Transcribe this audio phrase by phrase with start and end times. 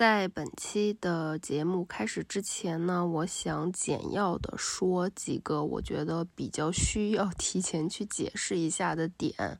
[0.00, 9.58] 在本期的节目开始之前呢，我想简要的说几个我觉得比较需要 提前去解释一下的点，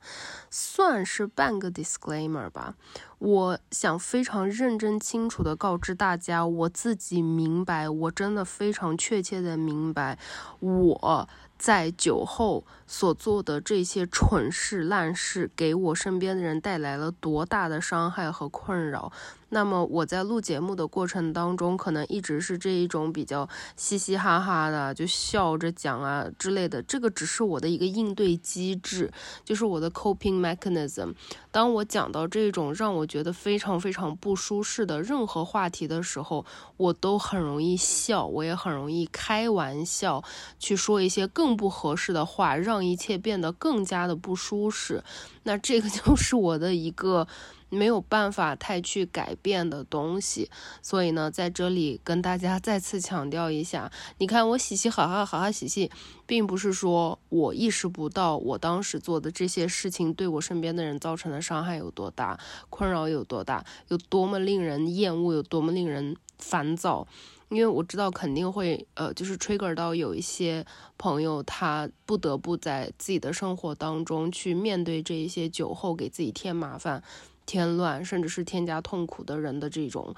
[0.49, 2.73] 算是半个 disclaimer 吧。
[3.19, 10.17] 我想非常认真清楚的告知大家，我自己明白，我真的非常确切的明白，
[10.59, 11.29] 我
[11.59, 19.11] 在酒后所做的这些蠢事烂事，给我身边的人带来了多大的伤害和困扰。
[19.53, 26.81] 那么我在录节目的过程当中，可能一直是这一种比较嘻嘻哈哈的，就笑着讲啊之类的。
[26.83, 29.11] 这个只是我的一个应对机制，
[29.43, 31.13] 就是我的 coping mechanism。
[31.51, 36.45] 当我讲到这种让我觉得非常非常不舒适的任何话题的时候，
[36.77, 40.23] 我都很容易笑，我也很容易开玩笑，
[40.59, 45.03] 去说一些更不合适的话，让一切变得更加的不舒适。
[45.43, 47.27] 那这个 就是我的一个。
[47.71, 55.89] 没有办法太去改变的东西，所以呢，在这里跟大家 再次强调一下，你看我嘻嘻哈哈哈哈嘻嘻，
[56.25, 62.37] 并不是说我意识不到我当时做的这些事情对我身边的人造成的伤害有多大，
[62.69, 67.07] 困扰有多大，有多么令人厌恶，有多么令人烦躁，
[67.47, 70.65] 因为我知道肯定会呃，就是 trigger 到有一些
[70.97, 77.01] 朋友，他不得不在自己的生活当中去面对这一些酒后给自己添麻烦。
[77.45, 80.15] 添乱，甚至是添加痛苦的人的这种。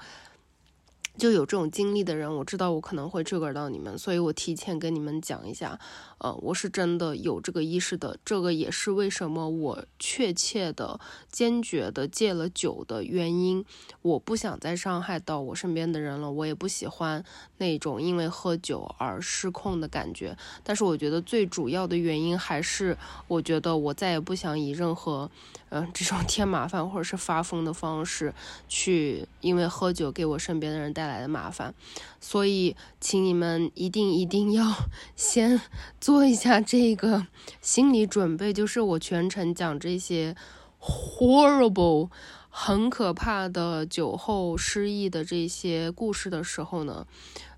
[1.16, 5.78] 就有这种经历的人，我知道我可能会触碰到你们，所以我提前跟你们讲一下，
[6.18, 10.98] 呃，我是真的有这个意识的，这个也是为什么我确切的、
[11.30, 13.64] 坚决的戒了酒的原因。
[14.02, 17.24] 我不想再伤害到我身边的人了，我也不喜欢
[17.58, 20.36] 那种因为喝酒而失控的感觉。
[20.64, 22.98] 但是我觉得最主要的原因还是，
[23.28, 25.30] 我觉得我再也不想以任何，
[25.68, 28.34] 嗯，这种 添麻烦或者是发疯的方式
[28.68, 31.03] 去，因为喝酒给我身边的人带。
[31.04, 31.74] 带来的麻烦，
[32.18, 34.64] 所以请你们一定一定要
[35.14, 35.60] 先
[36.00, 37.26] 做一下这个
[37.60, 40.34] 心理准备，就是我全程讲这些
[40.80, 42.08] horrible
[42.48, 47.06] 很可怕的酒后失忆的这些故事的时候呢，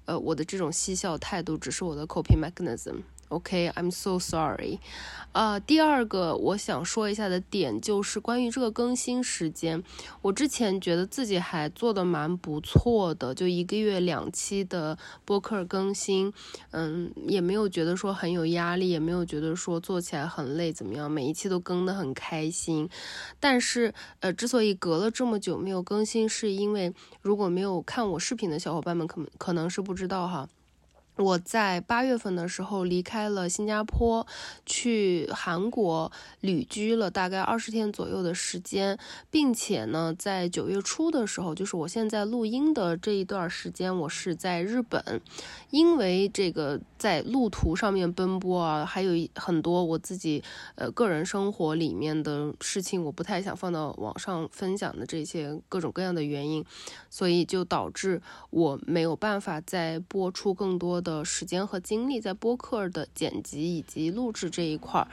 [0.06, 3.02] 呃，我的这种嬉笑态度只是我的 coping mechanism。
[3.28, 4.78] OK，I'm so sorry。
[5.32, 9.82] 啊，第二个我想说一下的点就是关于这个更新时间。
[10.22, 16.32] 我之前觉得自己还做的蛮不错的，就一个月两期的播客更新，
[16.70, 22.88] 嗯，也没有觉得说很有压力，也没有觉得说做起来很累怎么样，每一期都更得很开心。
[23.38, 30.48] 但是，呃，之所以隔了这么久没有更新，是因为如果没有看我视频的小伙伴们，可可能是不知道哈。
[31.16, 34.26] 我在八月份的时候离开了新加坡，
[34.66, 38.98] 去韩国旅居了大概二十天左右的时间，
[39.30, 45.22] 并且呢，在九月初的时候，就是我现在录音的这一段时间，我是在日本，
[45.70, 50.44] 因为这个在路途上面奔波啊，还有很多我自己
[50.74, 56.62] 呃个人生活里面的事情，我不太想放到网上分享的这些各种各样的原因，
[57.08, 61.00] 所以就导致我没有办法再播出更多。
[61.06, 65.06] 的时间和精力在播客的剪辑以及录制这一块儿，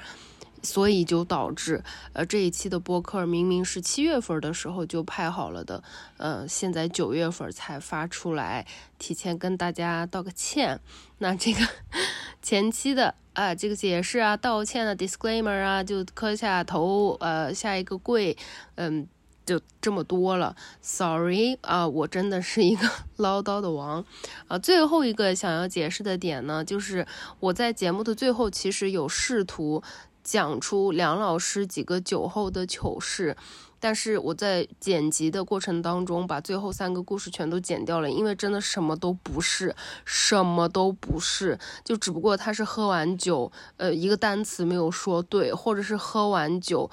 [0.63, 1.83] 所以就导致
[2.13, 5.83] 呃这一期的播客明明是七月份的时候就拍好了的，
[6.17, 8.65] 呃现在九月份才发出来，
[8.97, 10.79] 提前跟大家道个歉。
[11.19, 11.59] 那这个
[12.41, 18.35] 前期的啊这个解释啊道歉的 disclaimer 啊就磕下头呃下一个跪，
[18.75, 19.07] 嗯。
[19.45, 22.87] 就这么多了，sorry 啊，我真的是一个
[23.17, 24.03] 唠叨的王
[24.47, 24.57] 啊。
[24.57, 27.05] 最后一个想要解释的点呢，就是
[27.39, 29.83] 我在节目的最后其实有试图
[30.23, 33.35] 讲出梁老师几个酒后的糗事，
[33.81, 39.75] 但是我在剪辑的过程当中把最后三个故事全都剪掉了，因为真的什么都不是，
[40.05, 46.89] 什么都不是，就只不过他是喝完酒，呃，一个单词没有说对，或者是喝完酒。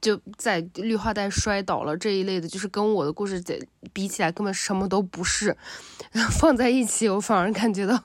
[0.00, 3.42] 就在绿化带摔倒了这一类的，就是跟我的故事
[3.92, 5.56] 比起来根本什么都不是，
[6.38, 8.04] 放在一起我反而感觉到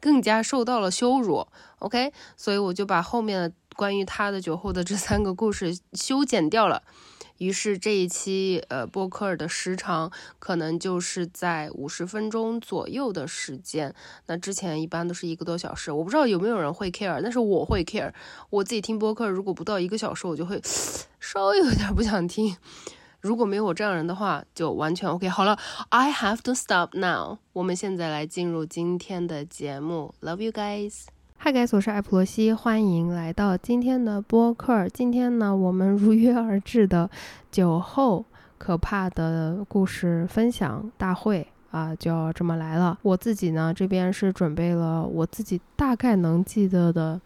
[0.00, 1.46] 更加受到了羞辱。
[1.78, 6.82] OK，所以我就把后面的关于他的酒后的这三个故事修剪掉了。
[7.40, 13.94] 于是这一期呃播客的时长可能就是在五十分钟左右的时间。
[14.26, 18.12] 那之前一般都是一个多小时，我不知道有没有人会 care，但是我会 care。
[18.50, 20.60] 我自己听播客，如果不到一个小时，我就会
[21.18, 22.54] 稍微有点不想听。
[23.20, 25.28] 如果没有我这样人的话，就完全 OK。
[25.28, 25.58] 好了
[25.88, 27.38] ，I have to stop now。
[27.54, 30.14] 我们现在来进入今天的节目。
[30.20, 31.19] Love you guys。
[31.42, 34.86] 嗨，该所是艾普罗西，欢迎来到今天的播客。
[34.90, 37.08] 今天呢，我们如约而至的
[37.50, 38.22] 酒后
[38.58, 42.98] 可怕的故事分享大会啊，就要这么来了。
[43.00, 47.18] 我自己呢，这边是准备了我自己大概能记得的，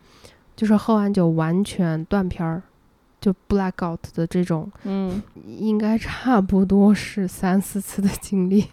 [0.55, 2.63] 就是喝完酒完全断片儿。
[3.25, 8.67] 就 blackout 的这种，嗯，应该差不多是三四次的经历，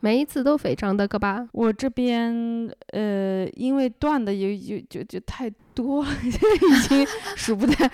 [0.00, 1.46] 每一次都非常的可怕。
[1.52, 7.06] 我这边呃，因为断的有有就就太多了， 已经
[7.36, 7.88] 数不太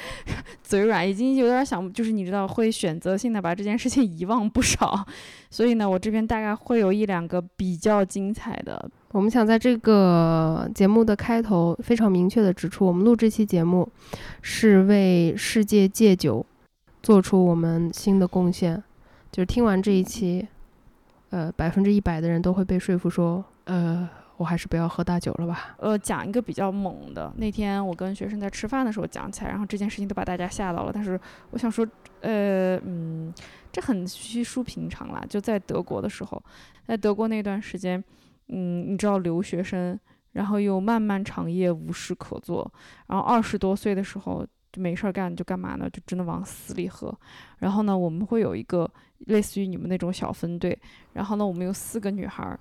[0.62, 5.06] 嘴软，已经有点想，就是你知道会选择性的把这件事情遗忘不少，
[5.50, 8.91] 所以呢，我这边大概会有一两个比较精彩的。
[9.12, 13.90] 我们想在这个节目的开头非常明确的指出，我们录这期节目
[14.40, 16.46] 是为世界戒酒
[17.02, 18.80] 做出我们新的贡献。
[19.32, 20.46] 就是听完这一期，
[21.30, 25.74] 呃，百分之一百的人都会被说服说，呃，我还是不要喝大酒了吧。
[25.78, 30.92] 呃，讲一个比较猛的，那天我跟学生在吃饭的时候讲起来，然后这件事情都把大家吓到了。
[30.94, 31.18] 但是
[31.50, 31.84] 我想说，
[32.20, 33.34] 呃，嗯，
[33.72, 35.20] 这很虚疏平常啦。
[35.28, 36.40] 就在德国的时候，
[36.86, 38.02] 在德国那段时间。
[38.50, 39.99] 嗯，你知道留学生，
[40.32, 42.70] 然后又漫漫长夜无事可做，
[43.06, 45.88] 然后二十多岁的时候就没事儿干，就干嘛呢？
[45.91, 47.17] 就真的往死里喝。
[47.58, 48.91] 然后呢，我们会有一个
[49.26, 50.79] 类似于你们那种小分队，
[51.12, 52.61] 然后呢，我们有四个女孩儿，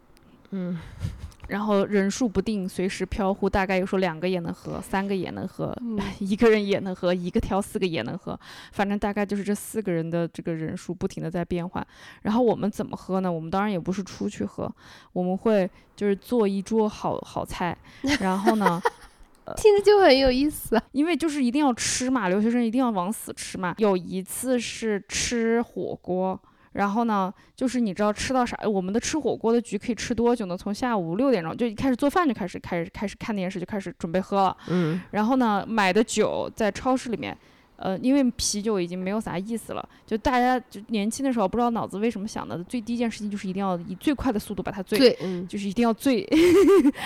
[0.52, 0.78] 嗯。
[1.50, 5.76] 然后人数不定，随时飘忽，大概有时候两个也能喝，三个也能喝，
[6.20, 8.40] 一个人也能喝，一个挑四个也能喝，
[8.72, 11.86] 反正大概就是这四个人的这个人数不停的在变换。
[12.22, 13.32] 然后我们怎么喝呢？
[13.32, 14.72] 我们当然也不是出去喝，
[15.12, 17.76] 我们会就是做一桌好好菜，
[18.22, 18.82] 然后呢，
[19.58, 23.74] 听着就很有意思，因为就是一定要吃嘛，留学生一定要往死吃嘛。
[23.80, 26.40] 有一次是吃火锅。
[26.74, 28.58] 然后呢，就是你知道吃到啥？
[28.68, 30.58] 我们的吃火锅的局可以吃多久呢？
[30.58, 34.58] 从下午六点钟就一开始做饭就开始开始开始看电视就开始准备喝了。
[34.68, 35.02] 嗯。
[35.12, 37.38] 然后呢，买的酒在超市里面。
[37.80, 45.00] 呃，因为啤酒已经没有啥意思了，就大家就年轻的时候不知道脑子为什么想的，最第一件事情就是一定要以最快的速度把它醉，
[45.48, 46.28] 就是一定要醉。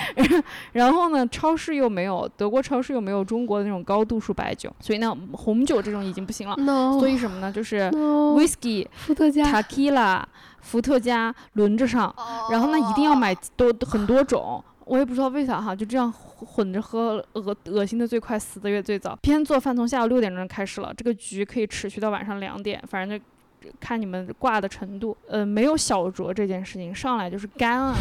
[0.73, 6.55] 然后呢，超市又没有德国超市又没有中国的那种高度数白酒，所以呢，红酒这种已经不行了。
[6.99, 7.51] 所以什么呢？
[7.51, 10.23] 就是 whisky、伏特加、 tequila、
[10.61, 12.13] 伏特加轮着上，
[12.49, 14.63] 然后呢，一定要买多很多种。
[14.85, 19.17] 我也不知道为啥哈，就这样混着喝，恶恶心的最快，死的也最早。
[19.21, 25.15] 边做饭从下午六点钟开始了，这个局可以持续到晚上两点，反正就看你们挂的程度。
[25.27, 27.95] 呃，没有小酌这件事情，上来就是干啊，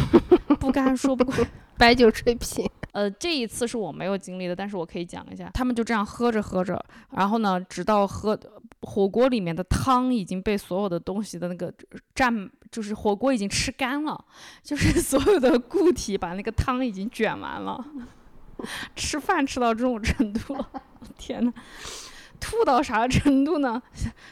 [0.59, 1.33] 不干说不过，
[1.77, 2.69] 白酒吹瓶。
[2.91, 6.79] 呃，这一次是我没有经历的，但是我可以讲一下，他们就这样喝着喝着，
[7.11, 8.39] 然后呢，直到喝
[8.81, 11.73] 火锅里面的汤已经被所有的东西的那个
[12.15, 12.49] 蘸。
[12.71, 14.25] 就是火锅已经吃干了，
[14.63, 17.85] 就是 所有的固体把那个汤已经卷完了。
[18.95, 20.57] 吃饭吃到这种程度，
[21.15, 21.53] 天呐，
[22.39, 23.79] 吐到啥程度呢？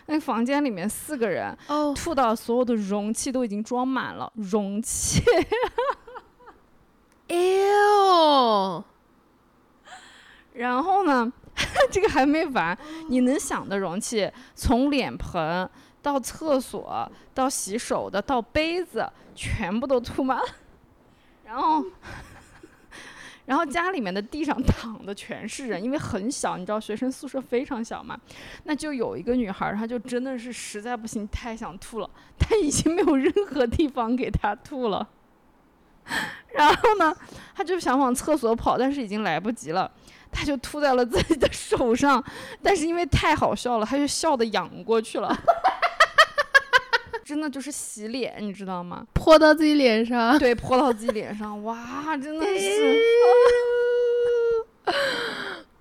[0.08, 1.56] 那房间里面四个人，
[1.96, 5.22] 吐到所有的容器都已经装满了，容器。
[7.32, 8.84] 哎呦！
[10.54, 11.32] 然后呢，
[11.90, 15.70] 这个还没完，你能想的容器，从脸盆。
[16.04, 20.44] 到厕所，到洗手的，到杯子，全部都吐满了。
[21.46, 21.86] 然后，
[23.46, 28.20] 然后家里面的地上躺的全是人，因为很小，你知道学生宿舍非常小嘛。
[28.64, 35.08] 那就有一个女孩，她就真的是实在不行，太想吐了，她已经没有任何地方给她吐了。
[36.54, 37.16] 然后呢，
[37.56, 39.90] 他就想往厕所跑，但是已经来不及了，
[40.32, 42.24] 他就吐在了自己的手上。
[42.62, 45.38] 但是因为太好笑了，他就笑的仰过去了。
[47.24, 49.06] 真的就是洗脸，你知道吗？
[49.14, 53.00] 泼到自己脸上，对，泼到自己脸上，哇，真的是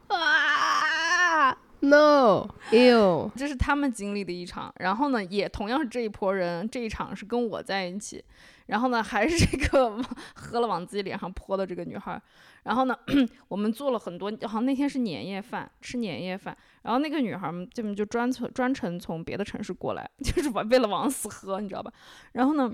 [0.07, 4.73] 啊，no，哎呦，这是他们经历的一场。
[4.79, 8.23] 然后呢，也同样是这一波人，这一场是跟我在一起。
[8.71, 10.01] 然后呢，还是这个
[10.35, 12.21] 喝了往自己脸上泼的这个女孩。
[12.63, 12.97] 然后呢，
[13.49, 16.57] 我们做了很多，好像那天是年夜饭，吃年夜饭。
[16.83, 21.93] 然后那个女孩们就就专程专程从别的城市过来， 就是为了往死喝，你知道吧？
[22.33, 22.73] 然后呢，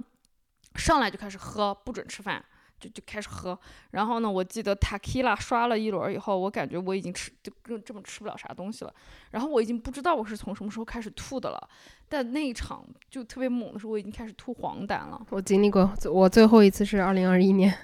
[0.75, 2.45] 上来就开始喝，不准吃饭。
[2.87, 3.59] 就就开始喝，
[3.90, 8.95] 然后呢，我记得塔 q 拉刷了一轮以后，我感觉我已经吃就更这么吃不了啥东西了，
[9.31, 11.69] 然后我已经不知道我是从什么时候开始吐的了，
[12.09, 15.21] 但那一场就特别猛的时候，我已经开始吐黄疸了。
[15.31, 17.76] 我经历过，我最后一次是二零二一年，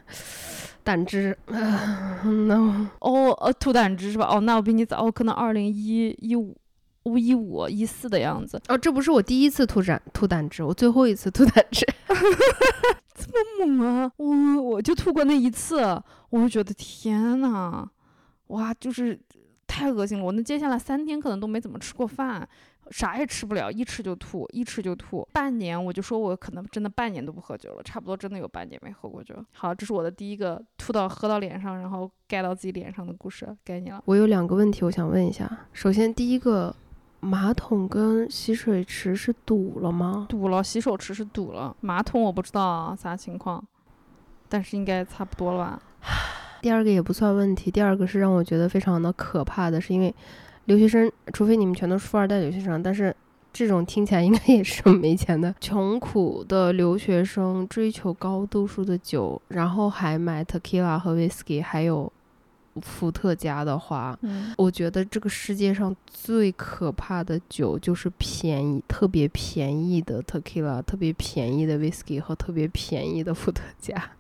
[0.83, 4.27] 胆汁，那哦呃吐胆汁是吧？
[4.31, 6.57] 哦，那我比你早，我可能二零一一五。
[7.05, 11.85] 五一五一四的样子哦，这不是我第一次吐胆吐胆汁，我最后一次吐胆汁，
[13.15, 14.13] 这么猛啊！
[14.17, 15.81] 我我就吐过那一次，
[16.31, 17.89] 我就觉得天呐，
[18.49, 19.19] 哇，就是
[19.67, 20.25] 太恶心了。
[20.25, 22.47] 我那接下来三天可能都没怎么吃过饭，
[22.91, 25.27] 啥也吃不了，一吃就吐，一吃就吐。
[25.33, 29.35] 半年我就说我可能真的半年都不喝酒了，差不多真的有半年没喝过酒。
[29.53, 34.03] 好，这是我的第一个吐到喝到脸上，然后盖到自己脸上的故事，该你了。
[34.07, 35.51] 我有两个问题，我想问一下。
[35.73, 36.75] 首先，第一个，
[37.25, 40.27] 马桶跟洗水池是堵了吗？
[40.29, 43.65] 堵了，洗手池是堵了，马桶我不知道啊啥情况，
[44.49, 45.83] 但是应该差不多了吧。
[46.61, 50.13] 第二个也不算问题，第二个是让我觉得非常的可怕的是，因为
[50.65, 53.15] 留学生，除非你们全都是富二代留学生，但是
[53.53, 62.13] 这种听起来应该也是没钱的穷苦的留学生，追求高度数的酒，然后还买 tequila 和 whisky，还有
[62.81, 74.11] 伏特加的话，嗯，我觉得这个世界上最可怕的酒就是便宜，特别便宜的 tequila，特别便宜的 whisky 和特别便宜的伏特加。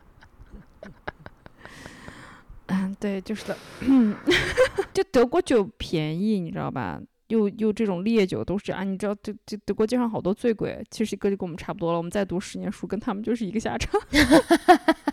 [2.67, 3.57] 嗯，对，就是的，
[4.95, 7.01] 就德国酒便宜，你知道吧？
[7.29, 11.97] 又又这种烈酒都是这样，你知道，这这德国街上好多醉鬼，其实跟跟我们差不多了。
[11.99, 13.99] 我们再读十年书，跟他们就是一个下场。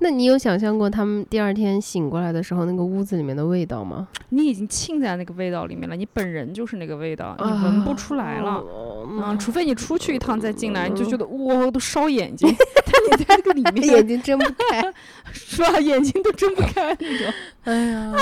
[0.00, 4.06] 那你有想象过他们第二天醒过来的时候，那个屋子里面的味道吗？
[4.30, 8.62] 你已经浸在那个味道里面了，你本人就是那个味道，你闻不出来了。
[9.06, 12.48] 嗯，除非你出去一趟再进来，你就觉得哇，都烧眼睛。
[12.84, 14.92] 但你在那个里面，眼睛睁不开，
[15.32, 15.78] 是吧？
[15.80, 17.32] 眼睛都睁不开那种。
[17.62, 18.12] 哎呀，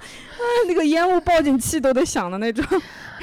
[0.66, 2.64] 那个烟雾报警器都得响的那种。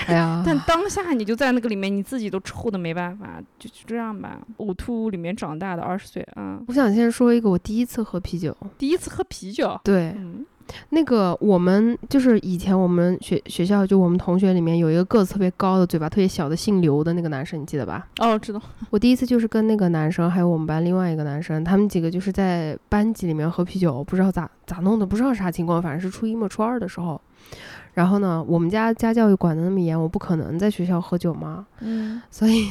[0.06, 0.42] 哎呀！
[0.46, 4.40] 但当下你就在那个里面，你自己都臭的没办法，就就这样吧。
[4.58, 6.64] 呕吐物里面长大的二十岁，嗯。
[6.68, 10.16] 我想先说一个，我第一次喝啤酒，第一次喝啤酒，对，
[10.90, 18.08] 那个我们就是以前我们学学校就我们同学里面有一个个子特别高的、嘴巴特别小的姓刘的那个男生，你记得吧？
[18.20, 18.62] 哦，知道。
[18.90, 27.20] 我第一次就是跟那个男生，还有我们班另外一个男生，他们几个就是在班级里面喝啤酒，不知道咋咋弄的，不知道啥情况，反正是初一嘛，初二的时候。
[27.94, 31.66] 然后呢，我们家家教育管的那么严，我不可能在学校喝酒嘛。
[31.80, 32.68] 嗯，所以，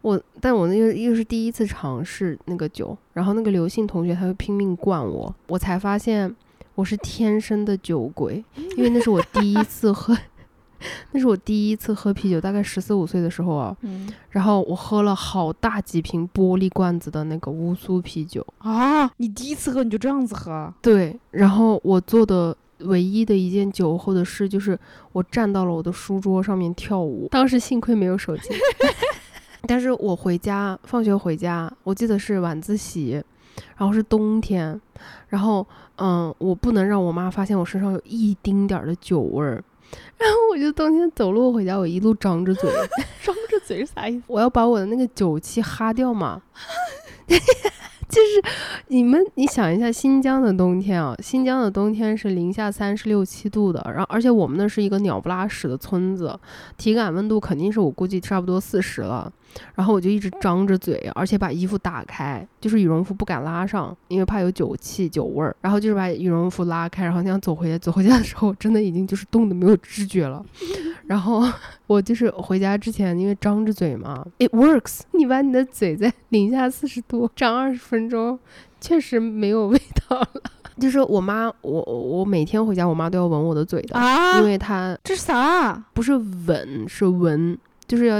[0.00, 6.34] 我，但我那又又是第一次尝试那个酒，然后那个刘姓同学他就拼命灌我，我才发现
[6.74, 8.44] 我是天生的酒鬼，
[8.76, 10.12] 因为那是我第一次喝，
[11.12, 13.76] 那是我第一次喝啤酒，大概十四五岁的时候啊。
[13.82, 19.08] 嗯，然后我喝了好大几瓶玻璃罐子的那个乌苏啤酒啊！
[19.18, 20.74] 你第一次喝你就这样子喝？
[20.82, 22.56] 对，然后我做的。
[22.80, 24.78] 唯一的一件酒后的事就是
[25.12, 27.28] 我站到了我的书桌上面跳舞。
[27.30, 28.50] 当时幸亏没有手机，
[29.66, 33.22] 但是我回家放学回家，我记得是晚自习，
[33.76, 34.80] 然后是冬天，
[35.28, 35.66] 然后
[35.96, 39.62] 嗯，我不能让我妈发现我身上有一丁点儿的酒味儿，
[40.18, 42.68] 然后我就冬天走路回家，我一路张着嘴，
[43.22, 44.24] 张着嘴是啥意思？
[44.28, 46.42] 我要把我的那个酒气哈掉嘛。
[48.08, 48.42] 就是
[48.88, 56.38] 你们，你想一下，新疆的冬天啊，新疆的冬天是零下三十六七度的，然后而且我们那是一个鸟不拉屎的村子，
[56.76, 59.32] 体感温度肯定是我估计差不多四十了。
[59.74, 65.54] 然后我就一直张着嘴，而且把衣服打开，就是羽绒服不敢拉上，因为怕有酒气、酒味儿。
[65.60, 67.78] 然后就是把羽绒服拉开，然后那样走回家。
[67.78, 70.44] 走回家的时候，真的已经就是冻得没有知觉了。
[71.06, 71.42] 然后
[71.86, 75.00] 我就是回家之前，因为张着嘴嘛，it works。
[75.10, 78.38] 你把你的嘴在零下四十度张二十分钟，
[78.80, 80.28] 确实没有味道了。
[80.80, 85.84] 就是我妈，我我每天回家，我妈都要闻我的嘴的啊，因为她这是啥？
[85.92, 87.56] 不是闻，是闻。
[87.86, 88.18] 就是要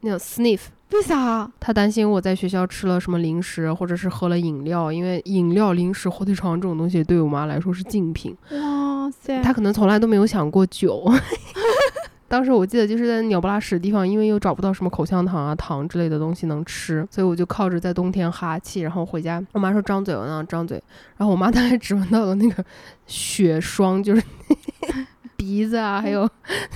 [0.00, 0.60] 那种 sniff，
[0.92, 1.50] 为啥？
[1.58, 8.36] 他担心我在学校吃了什么零食，或者是喝了饮料，因为饮料、零食、火腿肠这种东西对我妈来说是禁品。
[8.50, 9.42] 哇塞！
[9.42, 11.04] 他可能从来都没有想过酒。
[12.26, 19.44] 当时我记得就是在鸟不拉屎的地方，因为又找不到什么口香糖啊、糖之类的东西能吃，所以我就靠着在冬天哈气，然后回家。
[19.52, 20.82] 我妈说张嘴，我那样张嘴，
[21.16, 22.64] 然后我妈大概 只闻到了那个
[23.06, 24.22] 雪霜，就是。
[25.36, 26.28] 鼻子啊，还有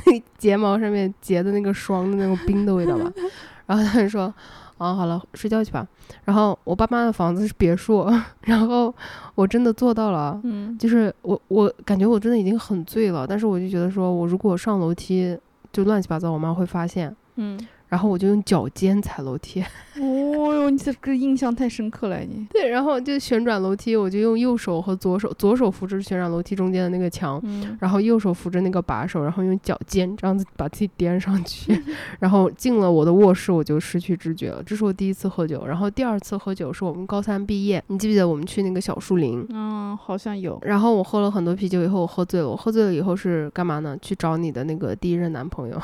[0.06, 3.10] 那 睫毛上面结的那个霜的那种冰的味道吧。
[3.66, 4.32] 然后他就说
[4.78, 5.86] ：“啊，好了，睡觉去吧。”
[6.24, 8.10] 然后我爸妈的房子是别墅，
[8.42, 8.94] 然后
[9.34, 10.40] 我真的做到了。
[10.44, 15.38] 嗯，就是我我感觉我真的已经很醉了，但是我就觉得说我如果上楼梯
[15.72, 17.14] 就乱七八糟，我妈会发现。
[17.36, 17.58] 嗯。
[17.88, 19.62] 然后我就用脚尖踩楼梯。
[20.00, 22.46] 哦哟，你这个印象太深刻了，你。
[22.50, 27.42] 对，然后就旋转楼梯，我就用右手和左手，左手扶着旋转楼梯中间的那个墙，
[27.80, 31.82] 然后右手扶着那个把手，然后用脚尖这样子把自己颠上去。
[32.20, 34.62] 然后进了我的卧室，我就失去知觉了。
[34.62, 39.44] 这是我第一次喝酒，然后第二次喝酒是我们高三毕业，你记不记得我们去那个小树林？
[39.48, 40.58] 嗯，好像有。
[40.62, 42.48] 然后我喝了很多啤酒以后，我喝醉了。
[42.48, 43.96] 我喝醉了以后是干嘛呢？
[44.00, 45.80] 去找你的那个第一任男朋友。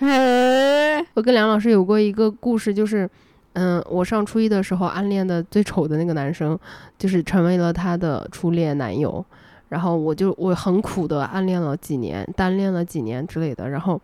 [0.00, 3.08] 嘿， 我跟梁老师有过一个故事，就是，
[3.52, 6.58] 嗯，我上初一的时候暗恋的最丑的那个男生，
[6.98, 9.22] 就是成为了他的初恋男友。
[9.68, 14.00] 然后我就我很苦的暗恋了几年，单恋了几年之类的，然后。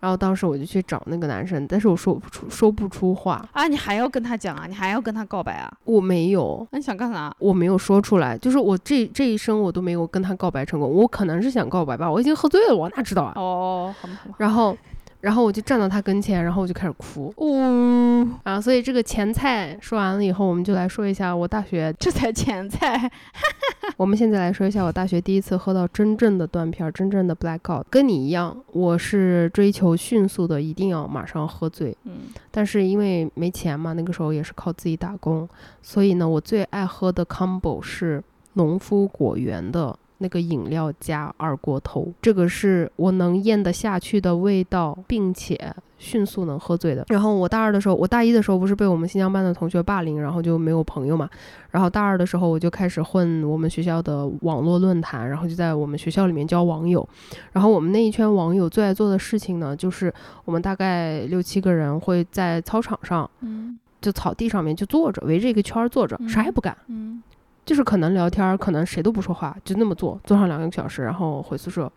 [0.00, 3.66] 然后当时我就去找那个男生，但是我说不出说不出话啊！
[3.66, 4.64] 你还要跟他讲啊？
[4.68, 5.68] 你还要跟他告白啊？
[5.82, 6.64] 我没有。
[6.70, 7.34] 那你想干啥？
[7.40, 10.88] 我没有说出来，就是我这这一生我都没有跟他告白成功。
[10.88, 13.32] 我可能是想告白吧，我已经喝醉了，我哪知道啊？
[13.34, 14.36] 哦，好吧，好吧。
[14.38, 14.76] 然后。
[15.20, 17.32] 然后我就站到他跟前，然后我就开始哭。
[17.38, 18.60] 呜啊！
[18.60, 21.92] 所以这个前菜说完了以后，我们就来说一下我大学。
[21.98, 23.10] 这才前菜。
[23.96, 27.82] 我们现在来说一下我大学第一次喝到真正的断片，真正的 blackout。
[27.90, 31.96] 跟你一样，我是追求迅速的，一定要马上喝醉。
[32.04, 32.12] 嗯。
[32.50, 35.48] 但是因为没钱嘛，那个时候也是靠自己打工，
[35.82, 38.22] 所以呢，我最爱喝的 combo 是
[38.52, 39.98] 农夫果园的。
[40.18, 47.04] 那个饮料加二锅头，这个是我能咽得下去的味道，并且迅速能喝醉的。
[47.08, 51.28] 然后我大二的时候，我大一的时候不是被我们新疆班的同学霸凌，然后就没有朋友嘛。
[51.70, 57.06] 然后大二的时候，我就开始混我们学校的网络论坛，然后就在我们学校里面交网友。
[57.52, 60.12] 然后我们那一圈网友最爱做的事情呢，就是
[60.44, 67.22] 我们大概六七个人会在操场上，嗯，就草地上面就坐着，围着一个圈坐着，啥也不干，嗯。
[67.68, 71.92] 就是可能聊天，可能谁都不说话，就那么坐，坐上两个小时，然后回宿舍。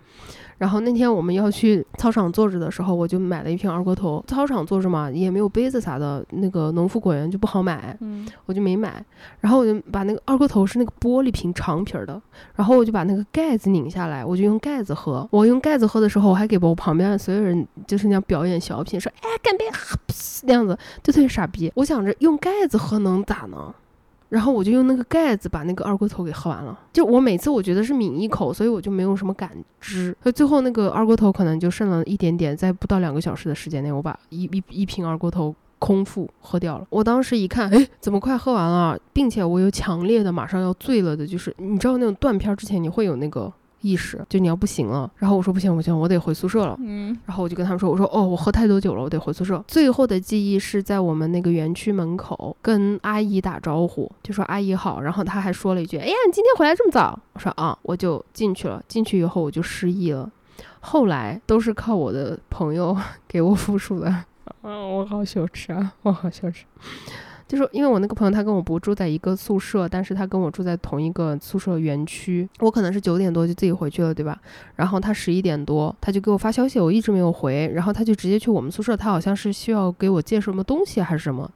[0.58, 4.22] 然后那天我们要去操场坐着的时候，我就买了一瓶二锅头。
[4.28, 9.04] 操场坐着嘛，也没有杯子啥的，那个农夫果园就不好买，嗯，我就没买。
[9.40, 12.22] 然后我就把那个二锅头是那个玻璃瓶长瓶的，
[12.54, 15.26] 然后我就把那个盖子拧下来，我就用盖子喝。
[15.32, 19.64] 我用盖子喝的时候，我还给我旁边所有人就是那样表演小品，说哎干杯，
[20.44, 21.72] 那样子就特别傻逼。
[21.76, 23.74] 我想着用盖子喝能咋呢？
[24.32, 26.80] 然后我就用那个盖子把那个二锅头给喝完了。
[26.94, 30.16] 就我每次我觉得是抿一口，所以我就没有什么感知。
[30.24, 36.88] 所以最后那个二锅头可能就剩了一点点，在不到两个小时的时间内，我把一一一瓶二锅头空腹喝掉了。
[36.90, 43.52] 我当时一看，哎，怎么快喝完了，并且我有强烈的马上要醉了的，就是你知道那种断片之前你会有那个。
[43.82, 46.78] 意识就你要不行了，然后我说不行不行，我得回宿舍了。
[46.80, 49.64] 嗯，然后我就跟他们说，我说哦，我喝太多酒了，我得回宿舍。
[49.68, 55.02] 最后的记忆是在我们那个园区门口跟阿姨打招呼，就说阿姨好。
[55.02, 57.20] 然后他还说了一句，哎呀，你今天回来这么早？
[57.34, 58.84] 我说啊，我就进去了。
[58.88, 60.30] 进去以后我就失忆了。
[60.80, 62.96] 后来都是靠我的朋友
[63.28, 64.08] 给我复述的。
[64.10, 64.26] 啊，
[64.64, 66.66] 我好羞耻啊，我好羞耻。
[67.52, 72.48] 就是因为我那个朋友，他跟我不住在一个宿舍，但是他跟我住在同一个宿舍园区。
[72.62, 74.40] 我可能是九点多就自己回去了，对吧？
[74.78, 81.52] 然后他十一点多他就给我发消息，我一直没有回，然后他就直接去我们宿舍，他好像是需要给我借什么东西还是什么，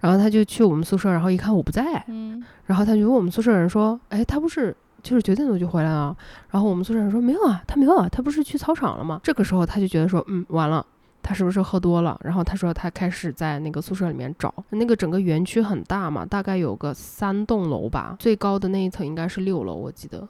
[0.00, 6.14] 然后他就去我们宿舍，然后一看我不在，嗯，然后他就问我们宿舍人说，哎，他不是就是九点多就回来了？
[6.50, 9.18] 然后我们宿舍人说没有啊，他没有啊，他不是去操场了吗？
[9.24, 10.84] 这个时候他就觉得说，嗯，完了。
[11.22, 12.18] 他是不是喝多了？
[12.24, 20.26] 然后他说他开始在那个宿舍里面找，那个整个园区很大嘛，大概有个三栋楼吧，最高的那一层应该是六楼，我记得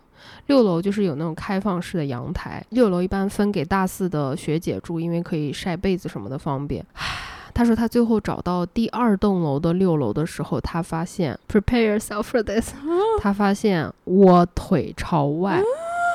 [0.46, 2.62] 六楼就是有那种开放式的阳台。
[2.70, 6.84] 六楼一般分给大四的学姐住，因为可以晒被子什么的方便。
[7.54, 12.72] 他说他最后找到第二栋楼的六楼的时候，他发现 prepare yourself for this，
[13.20, 15.60] 他发现我腿朝外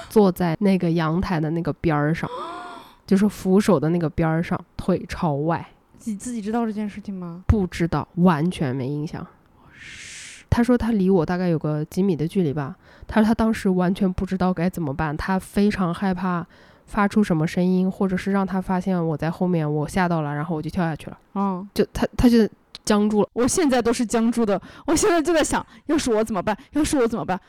[0.09, 2.29] 坐在那个阳台的那个边儿上。
[3.05, 5.65] 就是扶手的那个边儿上，腿朝外。
[6.05, 7.43] 你自己知道这件事情吗？
[7.47, 9.25] 不知道，完全没印象。
[10.49, 12.75] 他说他离我大概有个几米的距离吧。
[13.07, 16.45] 他说他当时完全不知道该怎么办，他非常害怕
[16.85, 21.17] 发出什么声音，或者是让他发现我在后面，我吓到了，然后我就跳下去了。
[21.33, 22.47] 嗯，就他他就
[22.83, 23.29] 僵住了。
[23.33, 24.61] 我现在都是僵住的。
[24.85, 26.55] 我现在就在想，要是我怎么办？
[26.71, 27.39] 要是我怎么办？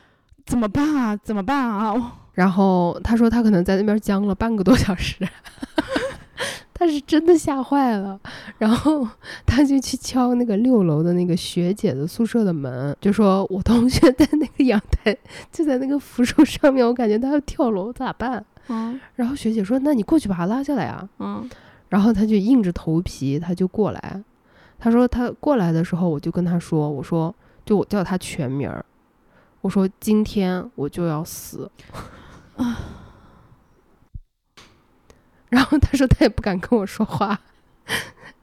[0.44, 1.16] 怎么办啊？
[1.16, 1.94] 怎么办啊？
[2.36, 5.26] 然后他说他可能在那边僵了半个多小时，
[6.74, 8.20] 他是真的吓坏了。
[8.58, 9.08] 然后
[9.46, 15.16] 他就去敲那个六楼的那个学姐的宿舍的门，就说我同学在那个阳台，
[15.50, 18.44] 就在那个扶手上面，我感觉他要跳楼，咋办？
[18.68, 19.00] 嗯。
[19.14, 21.48] 然后学姐说：“那你过去把他拉下来啊。”嗯。
[21.88, 24.22] 然后他就硬着头皮，他就过来。
[24.78, 28.84] 他说他过来的时候，我就跟他说：“我说，就我叫他全名儿，
[29.62, 31.70] 我说今天我就要死。”
[32.56, 32.78] 啊，
[35.48, 37.38] 然后他说他也不敢跟我说话，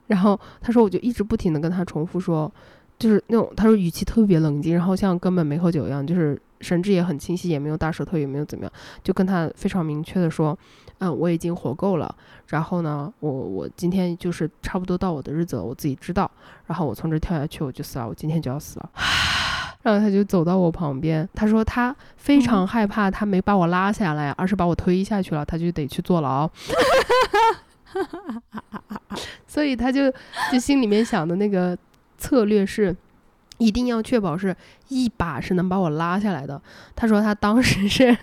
[0.08, 2.52] 然后他说我就一直不停的跟他重复说，
[3.00, 8.74] 就是那种他说语气特别冷静，然后像根本没喝酒一样，就是神志也很清晰，也没有大舌头，也没有怎么样，
[9.04, 10.58] 就跟他非常明确的说，
[11.00, 12.16] 嗯，我已经活够了，
[12.48, 16.30] 然后呢，我我今天就是差不多到我的日子了，我自己知道，
[16.68, 18.92] 然后我从这跳下去我就死了，我今天就要死了。
[19.84, 26.50] 然后他就走到我旁边，他说他非常害怕，他没把我拉下来，而是把我推下去了，他就得去坐牢。
[29.46, 30.12] 所以他就
[30.52, 31.78] 就心里面想的那个
[32.18, 32.96] 策略是，
[33.58, 34.56] 一定要确保是
[34.88, 36.60] 一把是能把我拉下来的。
[36.96, 38.18] 他说他当时是，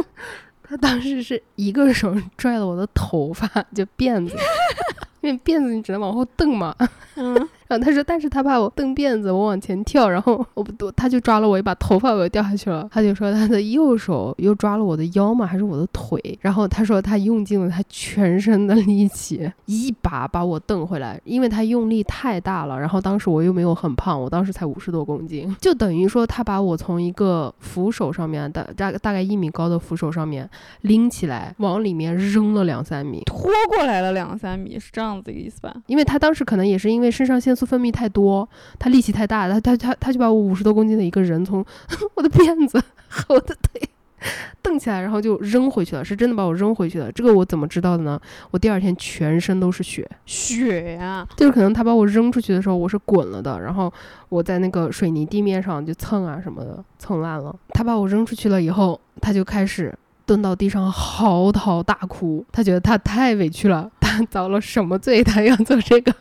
[0.62, 4.36] 他当时是一个手拽了我的头发，就辫子，
[5.22, 6.76] 因为辫子你只能往后蹬嘛。
[7.16, 7.48] 嗯。
[7.68, 12.88] 然后他说，但是他怕我蹬辫子，我往前跳，然后我不，他就抓了我一把头发，我就掉下去了。
[12.90, 16.18] 他就说他的右手又抓了我的腰嘛，还是我的腿。
[16.40, 22.80] 然后他说他用尽了他全身的力气，一把把我蹬回来，因为他用力太大了。
[22.80, 30.48] 然后当时我又没有很胖，我当时才五十多公斤，就等于说他把我从一个扶手上面大大大概一米高的扶手上面
[30.80, 35.74] 拎起来，往里面扔了两三米，拖过来了两三米，是这样子一个意思吧？
[35.86, 41.64] 因为他当时可能也是因为肾上腺素分泌太多，他力气太大，他他他他就把我五十多公斤的一个人从
[42.14, 43.82] 我的辫子 和我的腿
[44.62, 47.10] 蹬起来，然后就扔回去了，是真的把我扔回去了。
[47.12, 48.20] 这个我怎么知道的呢？
[48.50, 53.92] 我第二天全身都是血，血呀，就是可能他把我扔出去的时候我是滚了的，然后
[54.28, 57.54] 我在那个水泥地面上就蹭啊什么的，蹭烂了。
[57.68, 66.12] 他把我扔出去了以后，他就开始蹲到地上嚎啕大哭，他觉得他太委屈了，他遭了什么罪，他要做这个。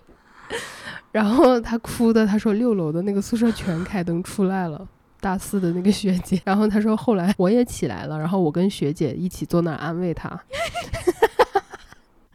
[1.17, 4.87] 然后 他哭的，他说六楼的那个宿舍全开灯出来了，
[5.19, 6.39] 大四的那个学姐。
[6.45, 10.39] 然后他说后来我也起来了，然后我跟学姐一起坐那儿安慰他。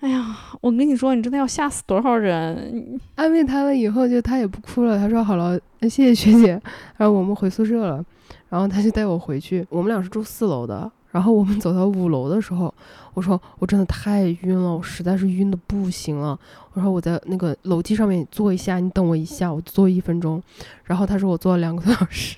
[0.01, 3.01] 哎呀，我跟你说，你真的要吓死多少人？
[3.15, 4.99] 安慰她了以后，就她也不哭了。
[4.99, 6.61] 她说好了，谢谢学姐。
[6.97, 8.05] 然后我们回宿舍了，
[8.49, 9.65] 然后她就带我回去。
[9.71, 10.91] 我们俩是住四楼的。
[11.13, 12.75] 然后我们走到五楼的时候，
[13.15, 16.37] 我说我真的太晕了，我实在是晕的不行了。
[16.73, 20.43] 我说我在那个楼梯上面坐一下，你等我一下，我坐一分钟。
[20.85, 22.37] 然后他说我坐了两个多小时。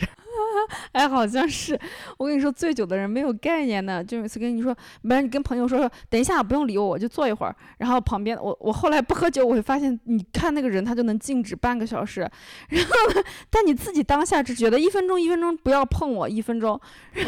[0.93, 1.79] 哎，好像是。
[2.17, 7.55] 我跟你说，醉酒的人没有概念的，就每次跟你说，不是你跟朋友说说，等一下不用理我，我就坐一会儿。
[7.79, 12.29] 然后旁边我我后来不喝酒，我会发现，你看那个人他就能静止半个小时。
[12.69, 16.81] 然后，但你自己当下只觉得一分钟一分钟不要碰我一分钟。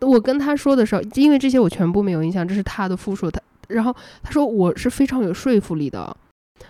[0.00, 3.30] 我跟他说的时候，因为这些我全部没有印象，这是他的复述。
[3.30, 6.16] 他然后他说我是非常有说服力的。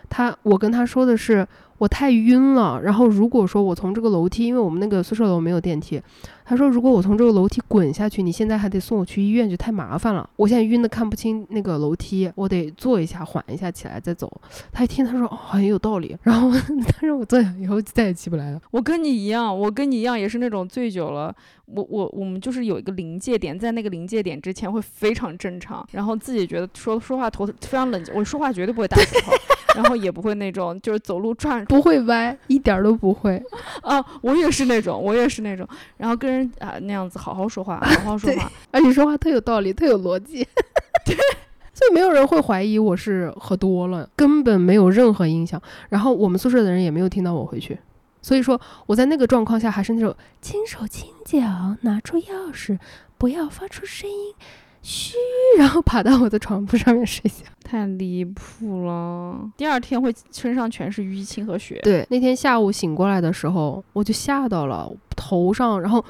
[0.09, 1.47] 他我跟他说的是。
[1.79, 6.01] 我太晕了，然后如果说我从这个楼梯，因为我们那个宿舍楼没有电梯，
[6.45, 10.29] 他说如果我从这个楼梯滚下去，你现在还得送我去医院，就太麻烦了。
[10.37, 14.29] 我现在晕的看不清那个楼梯，我得坐一下，缓一下起来再走。
[14.73, 16.17] 他一听，他说哦，很有道理。
[16.23, 16.51] 然后
[16.89, 18.61] 他说我坐下以后再也起不来了。
[18.71, 21.33] 我跟你一样，我跟你一样也是那种醉酒了，
[21.67, 29.33] 我我我们就是有一个临界点，在那个临界点之前会非常正常，然后自己觉得说说话头非常冷静，我说话绝对不会大舌头。
[29.75, 33.43] 然后也不会那种，就是走路转不会歪，一点都不会。
[33.83, 35.67] 啊，我也是那种，我也是那种。
[35.97, 40.47] 然后跟人啊那样子好好说话，好好说话， 而且说话特有道理，特有逻辑。
[41.05, 41.15] 对，
[41.75, 45.61] 所以没有人会怀疑我是喝多了，根本没有任何影响。
[45.89, 47.79] 然后我们宿舍的人也没有听到我回去。
[48.21, 52.79] 所以说我在那个状况下还是那种轻手轻脚，拿出钥匙，
[53.17, 54.35] 不要发出声音。
[54.83, 55.17] 嘘，
[55.59, 59.39] 然后爬到我的床铺上面睡觉，太离谱了。
[59.57, 61.81] 第二天会身上全是淤青和血。
[61.83, 66.05] 对，那天下午醒过来的时候，我就吓到了，头上，然后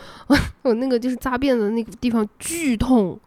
[0.62, 3.18] 我那个就是扎辫子的那个地方剧痛，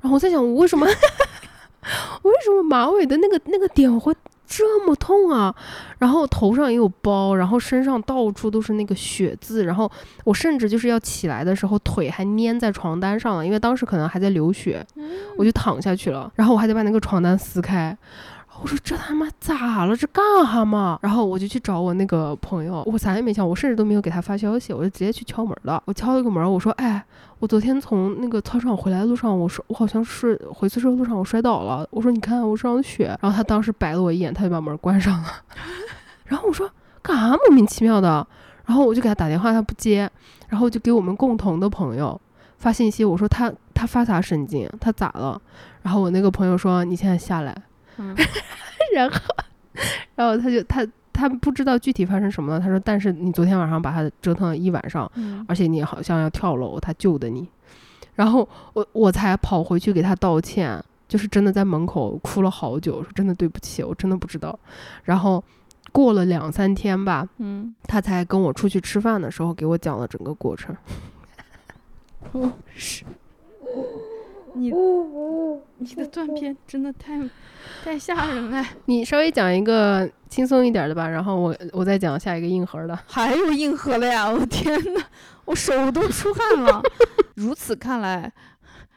[0.00, 0.86] 然后我在想，我为什么，
[2.22, 4.14] 我为什么马尾的那个那个点会？
[4.46, 5.54] 这么痛啊！
[5.98, 9.90] 然后头上也有包，然后身上到处都是那个血渍，然后
[10.24, 14.86] 我甚至就是要起来的时候，腿还粘在床单上了，因为当时可能还在流血，
[15.36, 17.96] 我就躺下去了，然后我还得把那个床单撕开。
[18.62, 19.94] 我说这他妈咋了？
[19.94, 20.98] 这干哈嘛？
[21.02, 25.82] 然后我就去找我那个朋友，我啥也没想，我甚至都没有给他发消息，我就直接去敲门了。
[25.84, 27.04] 我敲了个门，我说：“哎，
[27.38, 31.86] 我昨天从那个操场回来的路上，我说我好像是回宿舍路上我摔倒了。
[31.90, 33.06] 我说你看我身上的血。
[33.20, 35.28] 然后他当时白了我一眼，他就把门关上了。
[36.24, 36.70] 然后我说
[37.02, 38.26] 干啥莫名其妙的？
[38.64, 40.10] 然后我就给他打电话，他不接，
[40.48, 42.20] 然后就给我们共同的朋友
[42.58, 44.68] 发信息，我说他他发啥神经？
[44.80, 45.40] 他咋了？
[45.82, 47.54] 然后我那个朋友说你现在下来。
[48.94, 49.20] 然后，
[50.14, 52.60] 然后他就他他不知道具体发生什么了。
[52.60, 55.10] 他说：“但是你昨天晚上把他折腾了一晚上，
[55.48, 57.48] 而且你好像要跳楼，他救的你。”
[58.14, 64.58] 然后我我才跑回去给他道歉，就是真的在门口哭了好久，说真的对不起，我真的不知道。
[65.04, 65.42] 然后
[65.92, 70.76] 过了两三天吧，嗯，他才跟我出去吃饭的时候给我讲了整个过程。
[72.74, 73.04] 是。
[74.56, 74.72] 你
[75.78, 77.20] 你的断片真的太
[77.84, 78.64] 太吓人了。
[78.86, 82.98] 你稍微讲一个轻松一点的吧，然后我我再讲下一个硬核的。
[83.06, 84.28] 还有硬核的呀！
[84.30, 85.00] 我天呐，
[85.44, 86.82] 我手都出汗了。
[87.34, 88.32] 如此看来，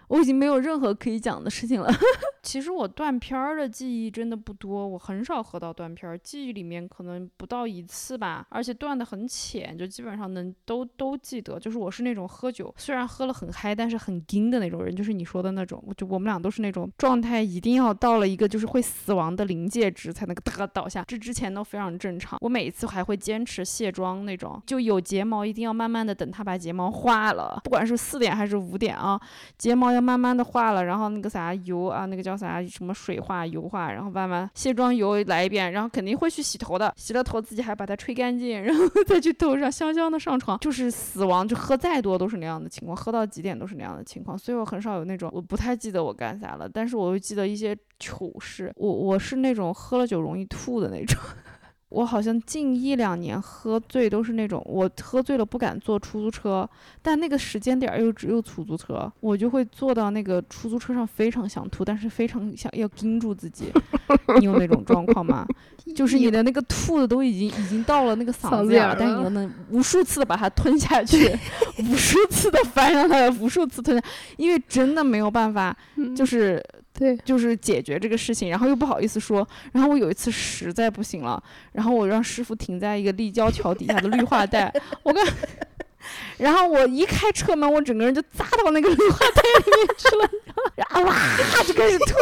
[0.09, 1.89] 我已经没有任何可以讲的事情了。
[2.43, 11.59] 其实我断片儿的记忆真的不多，我很少喝到断片儿，记忆里面可能不到一次吧，而且断的很浅，就基本上能都都记得。
[11.59, 22.39] 就是我是那种喝酒虽然喝了很嗨，但是很惊的那种人，就是你说的那种，我就我们俩都是那种状态，一定要到了一个就是会死亡的临界值才能哒 倒下，这之前都非常正常。
[22.41, 29.19] 我每一次还会坚持卸妆那种，就有睫毛一定要慢慢的等它把睫毛化了，不管是四点还是五点啊，
[29.57, 51.19] 睫毛慢慢的化了，然后那个啥油啊，那个叫啥什么水化油化，然后慢慢卸妆油来一遍，然后肯定会去洗头的，洗了头自己还把它吹干净，然后再去头上香香的上床，就是死亡，就喝再多都是那样的情况，喝到几点都是那样的情况，所以我很少有那种，我不太记得我干啥了，但是我会记得一些糗事，我我是那种喝了酒容易吐的那种。
[51.89, 56.69] 我好像近一两年喝醉都是那种，我喝醉了不敢坐出租车，
[57.01, 63.71] 但那个时间点又只有出租车，我就会坐到那个出租车上，非常想吐，但是非常想要盯住自己。
[64.39, 65.47] 你有那种状况吗？
[65.95, 71.35] 就是你的那个吐的都已经已经到了那个嗓子眼儿，但你又能无数次的把它吞下去，
[71.89, 74.03] 无数次的翻上它，无数次吞下，
[74.37, 75.75] 因为真的没有办法，
[76.15, 76.63] 就是。
[76.99, 79.47] 对，就是解决这个事情，然后又不好意思说。
[79.71, 84.69] 然后我有一次实在不行了，然后我让师傅停在一个立交桥底下的绿化带，
[85.01, 85.25] 我跟，
[86.37, 90.29] 然后我一开车门，我整个人就扎到那个绿化带里面去了，
[90.75, 91.15] 然后哇
[91.65, 92.13] 就开始吐。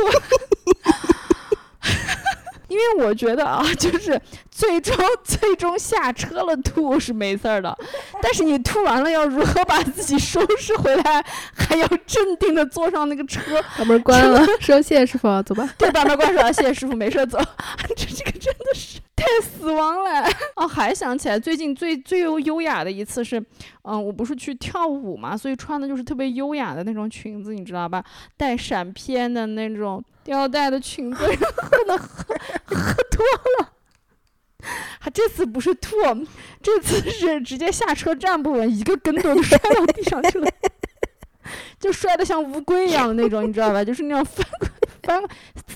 [2.68, 4.20] 因为我觉得啊， 就是
[4.52, 7.76] 最终最终下车了吐是没事儿的，
[8.22, 11.24] 但是你吐完了要如何把自己收拾回来，
[11.56, 13.42] 还要镇定的坐上那个车，
[13.78, 15.68] 把门关了，说谢谢师傅，走吧。
[15.78, 17.40] 对，把门关上，谢谢师傅，没事走。
[17.96, 20.24] 这这个真的是 太死亡了。
[20.56, 23.44] 哦，还想起来最近最最优优雅的一次是，
[23.82, 28.04] 嗯，我不是去跳舞嘛，所以穿的就是特别优雅的那种裙子，你知道吧？
[28.38, 30.04] 带闪片的那种。
[30.24, 33.26] 吊带的裙子，然后呢喝喝多
[33.62, 33.72] 了，
[35.00, 35.96] 还这次不是吐，
[36.62, 40.52] 这次是直接下车站不稳，一个跟头就摔到地上去了，
[41.80, 43.82] 就摔得像乌龟一样的那种，你知道吧？
[43.82, 44.46] 就是那种翻
[45.08, 45.24] 翻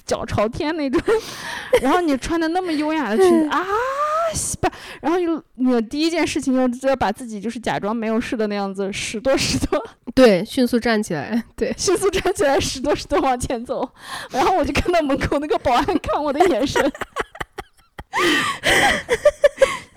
[0.05, 1.01] 脚朝天那种，
[1.81, 3.65] 然后你穿的那么优雅的裙子啊，
[4.59, 4.67] 不，
[5.01, 9.81] 然后你你第一件事情就要把自己就是假装没有事的那样子，拾掇拾掇。
[10.13, 13.89] 对，迅速站起来，对，迅速站起来，拾掇拾掇往前走，
[14.31, 16.83] 然后我就看到门口那个保安看我的眼神，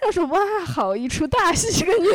[0.05, 2.15] 他说：“哇，好一出大戏，这个女的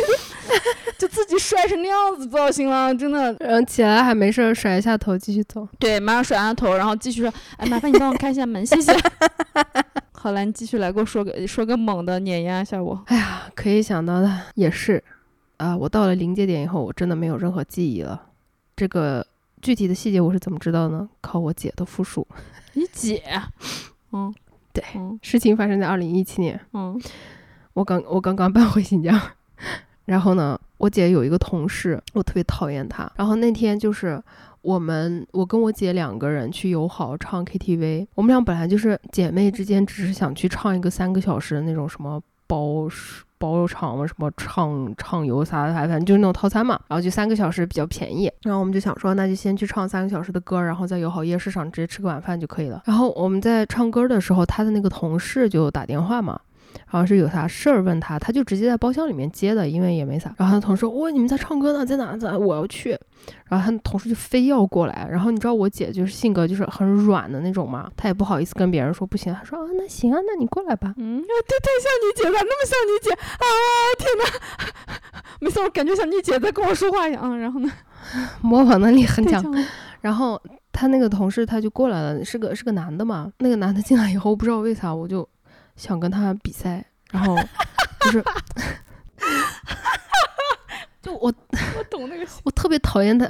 [0.97, 5.67] 就自己摔成那样子造型了，真的。”然后起来还没事，甩一下头继续走。
[5.79, 8.93] 对，马上甩下头，然后继续说：“哎，麻烦你帮我开一下门，谢谢。
[10.13, 13.01] ”好了，你继续来给我说个说个猛的，碾压一下我。
[13.07, 15.03] 哎呀，可以想到的也是。
[15.57, 18.21] 啊，我到了临界点以后，我真的没有任何记忆了。
[18.75, 19.25] 这个
[19.61, 21.09] 具体的细节我是怎么知道呢？
[21.19, 22.25] 靠我姐的复述。
[22.73, 23.21] 你姐？
[24.13, 24.33] 嗯，
[24.71, 24.83] 对，
[25.21, 26.57] 事情发生在二零一七年。
[26.73, 26.97] 嗯，
[27.73, 29.19] 我刚我刚刚 搬回新疆，
[30.05, 33.11] 然后呢，我姐有一个同事，我特别讨厌她。
[33.15, 34.21] 然后那天就是
[34.61, 38.07] 我们，我跟我姐两个人去友好唱 KTV。
[38.15, 42.87] 我们俩本来就是姐妹之间，只是想去唱一个三个小时的那种什么包。
[43.41, 46.77] 包场嘛，什么畅畅游啥的，反正就是那种套餐嘛。
[46.89, 52.83] 然后就三个小时比较便宜，然后我们就想说，那就先去唱三个小时的歌，然后在友好夜市上直接吃个晚饭就可以了。
[52.83, 56.37] 然后我们在唱歌的时候，他的那个同事就打电话嘛。
[56.85, 60.33] 好像是有啥事儿问他，他就直接在包厢里面接的，因为也没啥。
[60.37, 62.15] 然后他同事说：“哇，你们在唱歌呢，在哪？
[62.17, 62.97] 在我要去。”
[63.47, 65.07] 然后他同事就非要过来。
[65.09, 69.33] 然后你知道我姐就是性格就是很软的那种嘛，她也不好意思跟别人说不行。
[69.33, 73.45] 她说：“啊，那行啊，那你过来吧。”嗯，对，对像你姐咋，那么像你姐啊！
[73.97, 77.37] 天哪，没事，我感觉像你姐在跟我说话一样。
[77.37, 77.71] 然后呢，
[78.41, 79.43] 模仿能力很强。
[80.01, 83.31] 然后他那个同事他就过来了，是个是个男的嘛。
[83.39, 85.27] 那个男的进来以后，不知道为啥我就。
[85.79, 87.37] 想跟他比赛，然后
[88.01, 88.21] 就是，
[91.01, 91.33] 就我
[91.77, 93.25] 我懂那个，我特别讨厌他，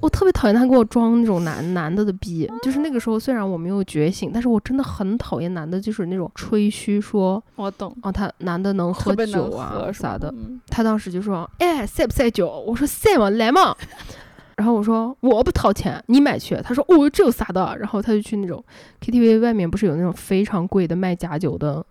[0.00, 2.46] 我特别讨厌他给我装那种男男的的逼。
[2.62, 10.32] 就是那个时候，虽然我没有觉醒，但是我真的很讨厌男的，就是那种吹嘘说，我懂啊，他男的能喝酒啊啥的。
[10.68, 12.46] 他当时就说，哎，赛不赛酒？
[12.66, 13.74] 我说赛嘛，来嘛。
[14.56, 16.56] 然后我说我不掏钱，你买去。
[16.64, 17.76] 他说哦，这有啥的？
[17.78, 18.64] 然后他就去那种
[19.00, 21.84] KTV 外面不是有那种非常贵的卖假酒的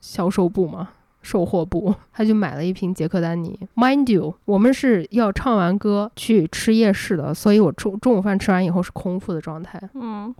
[0.00, 0.90] 销售部吗？
[1.20, 3.56] 售货部，他就买了一瓶杰克丹尼。
[3.76, 9.80] Mind you，我们是要唱完歌去吃夜市的，所以我中中午饭吃完以后是空腹的状态。
[9.94, 10.34] 嗯，哦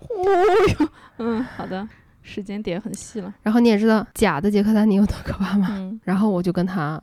[0.81, 1.89] 哟，嗯，好的，
[2.23, 3.33] 时间点很细了。
[3.43, 5.69] 然后你也知道假的杰克丹尼有多可怕吗？
[6.03, 7.01] 然后我就跟他。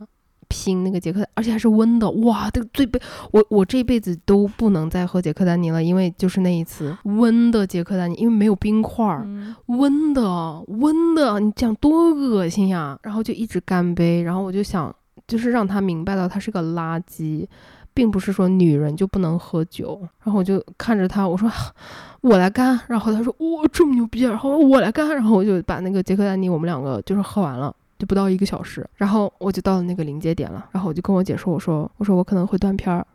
[0.49, 2.99] 拼那个杰克，而且还是温的，哇，这个最悲，
[3.31, 12.97] 我我这辈子都不能再喝杰克丹尼了，因为就是那一次温的杰克丹尼，因为没有冰块儿，嗯温的温的，你讲多恶心呀！
[13.03, 14.93] 然后就一直干杯，然后我就想，
[15.27, 17.47] 就是让他明白到他是个垃圾，
[17.93, 20.01] 并不是说女人就不能喝酒。
[20.23, 21.49] 然后我就看着他，我说
[22.21, 27.75] 我来干，然后他说哇这么牛逼啊，然后我来干，然后我就把那个杰克丹尼我们两个就是喝完了。
[27.99, 33.05] 就不到一个小时，然后我就到了那个临界点了，然后我就跟我姐说，我说我说我可能会断片儿，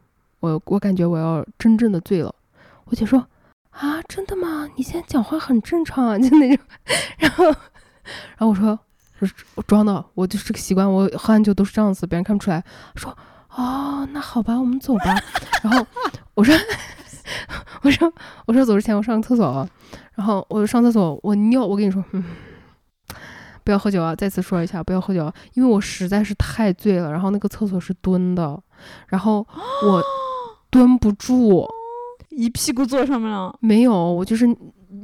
[0.41, 2.33] 我我感觉我要真正的醉了。
[2.85, 3.27] 我姐说
[3.71, 4.69] 啊，真的吗？
[4.77, 6.65] 你现在讲话很正常啊，就那种。
[7.19, 7.57] 然后，然
[8.41, 8.79] 后我说
[9.21, 12.63] 我说我装的，我就是这个习惯，我喝完酒都是这样子，别人看不出来。
[12.95, 13.17] 说
[13.57, 15.17] 哦，那好吧，我们走吧。
[15.63, 15.87] 然后
[16.35, 16.55] 我说
[17.83, 18.13] 我说
[18.45, 19.67] 我说走之前我上个厕所，
[20.15, 22.23] 然后我上厕所我尿，我跟你说，嗯。
[23.65, 24.15] 不要喝酒啊！
[24.15, 27.11] 再次说一下，不要喝酒、啊，因为我实在是太醉了。
[27.11, 28.63] 然后那个厕所是蹲的，
[29.09, 29.39] 然后
[29.83, 30.03] 我
[30.71, 31.67] 蹲不住，
[32.29, 33.57] 一屁股坐上面了。
[33.61, 34.47] 没有，我就是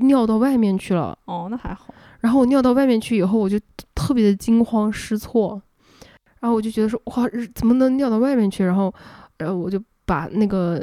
[0.01, 1.17] 尿到外面去了。
[1.25, 1.95] 哦，那还好。
[2.21, 3.59] 然后我尿到外面去以后，我就
[3.95, 5.61] 特别的惊慌失措，
[6.41, 8.63] 然后我就觉得说，哇，怎么能尿到外面去？
[8.63, 8.93] 然后，
[9.39, 10.79] 然后我就把那个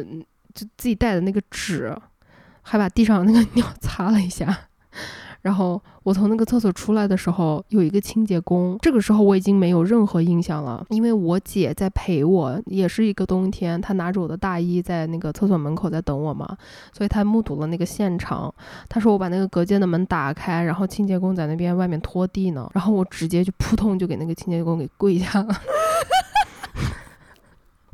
[0.56, 1.96] 就自己带的那个纸，
[2.63, 4.68] 还把地上那个 尿擦了一下。
[5.47, 8.77] 然后我从那个厕所出来的时候，有一个清洁工。
[8.81, 16.57] 这个时候我已经没有任何印象了，因为我姐在陪我，也是一个冬天，她拿着我的大衣在那个厕所门口在等我嘛，
[16.91, 18.53] 所以她目睹了那个现场。
[18.89, 25.55] 她说我把那个隔间的门打开，然后清洁工在那边外面拖地呢，然后我直接就扑通就给那个清洁工给跪下了。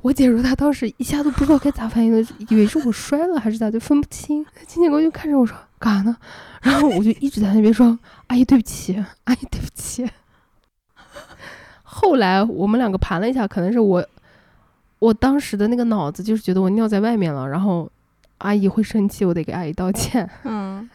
[0.02, 4.44] 我姐说她当时一下都不知道该咋反应的，以为是我摔了还是咋，就分不清。
[4.66, 6.16] 清洁工就看着我说干啥呢？
[6.62, 10.10] 然后我就一直在那边说：“阿姨，对不起，阿姨，对不起。”
[11.84, 14.08] 后来我们两个盘了一下，可能是我，
[15.00, 17.92] 我当时的那个脑子就是觉得我尿在外面了，然后
[18.38, 20.30] 阿姨会生气，我得给阿姨道歉。
[20.46, 20.90] 嗯。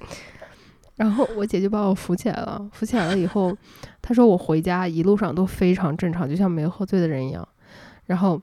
[0.96, 3.54] 然后我姐就把我扶起来了，扶起来了以后，
[4.00, 7.46] 她说我回家一路上都非常正常，就像没喝醉的人一样。
[8.06, 8.40] 然后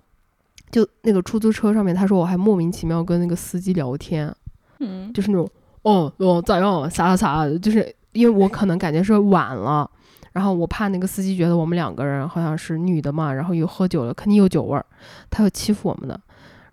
[0.70, 4.34] 就那个出租车上面，她说我还莫名其妙跟那个司机聊天，
[4.82, 5.50] 嗯，就是那种。
[5.84, 6.90] 哦哦，咋样？
[6.92, 7.58] 啥啥啥？
[7.58, 9.90] 就是因为我可能感觉是晚了，
[10.32, 14.86] 然后我怕那个司机觉得我们两个人好像是女的嘛，然后又喝酒了，肯定有酒味儿，
[15.32, 16.20] 他要欺负我们的，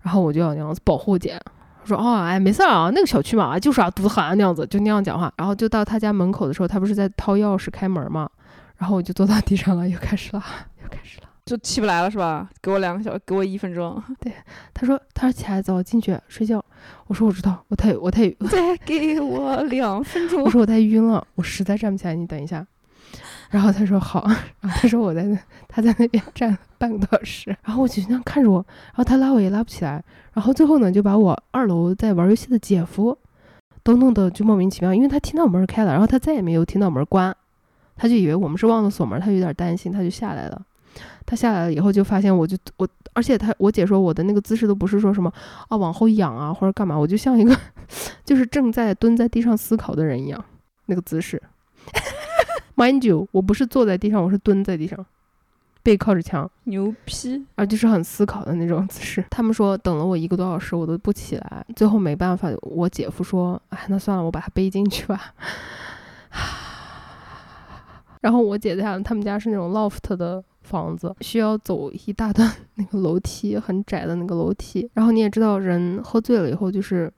[0.01, 1.41] 然后我就要那样子保护姐，
[1.85, 5.33] 说哦，哎，没事儿啊，那个小区嘛，就是啊，堵得很那样子，就那样讲话。
[5.37, 8.29] 然后就到他家门口的时候，他不是在掏钥匙开门嘛，
[8.77, 10.43] 然后我就坐到地上了，又开始了，
[10.83, 11.28] 又开始了。
[11.49, 12.47] 就起不来了是吧？
[12.61, 13.99] 给我两个小，给我一分钟。
[14.19, 14.31] 对，
[14.71, 16.63] 他说，他说起来早进去睡觉。
[17.07, 20.43] 我说我知道，我太我太 再给我两分钟。
[20.43, 22.63] 我说我太晕了，我实在站不起来，你等一下。
[23.49, 24.27] 然后他说好，
[24.61, 27.57] 然后他说我在那，他在那边站半个多小时。
[27.63, 30.03] 然后我就那样看着我，然后他拉我也拉不起来。
[30.33, 33.17] 然后最后呢，就把我二楼在玩游戏的姐夫
[33.81, 37.35] 都弄得就莫名其妙，因为他听到门开了，然后他再也没有听到门关，
[37.95, 40.61] 他就以为我们是忘了锁门，他有点担心，他就下来了。
[41.25, 45.31] 他下来了以后就发现我就我，而且他我姐说我的那个姿势都不是说什么
[45.67, 47.55] 啊往后仰啊或者干嘛，我就像一个
[48.25, 50.43] 就是正在蹲在地上思考的人一样，
[50.85, 51.41] 那个姿势。
[52.75, 55.05] Mind you，我不是坐在地上，我是蹲在地上，
[55.83, 59.23] 背靠着墙，牛批，啊就是很思考的那种姿势。
[59.29, 65.33] 他们说等了我一个多小时，我都不起来，最后没办法，我姐夫说，哎，那算了，我把他背进去吧。
[68.21, 70.43] 然后我姐在他们家是那种 loft 的。
[70.61, 74.89] 房子需要走一大段 那个楼梯，很窄的那个楼梯。
[74.93, 77.11] 然后你也知道，人喝醉了以后就是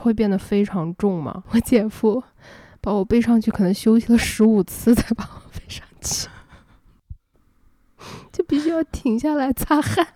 [0.00, 1.42] 会变得非常重嘛。
[1.50, 2.22] 我姐夫
[2.80, 6.28] 把我背上去，可能休息了十五次才把我背上去，
[8.32, 10.06] 就必须要停下来擦汗、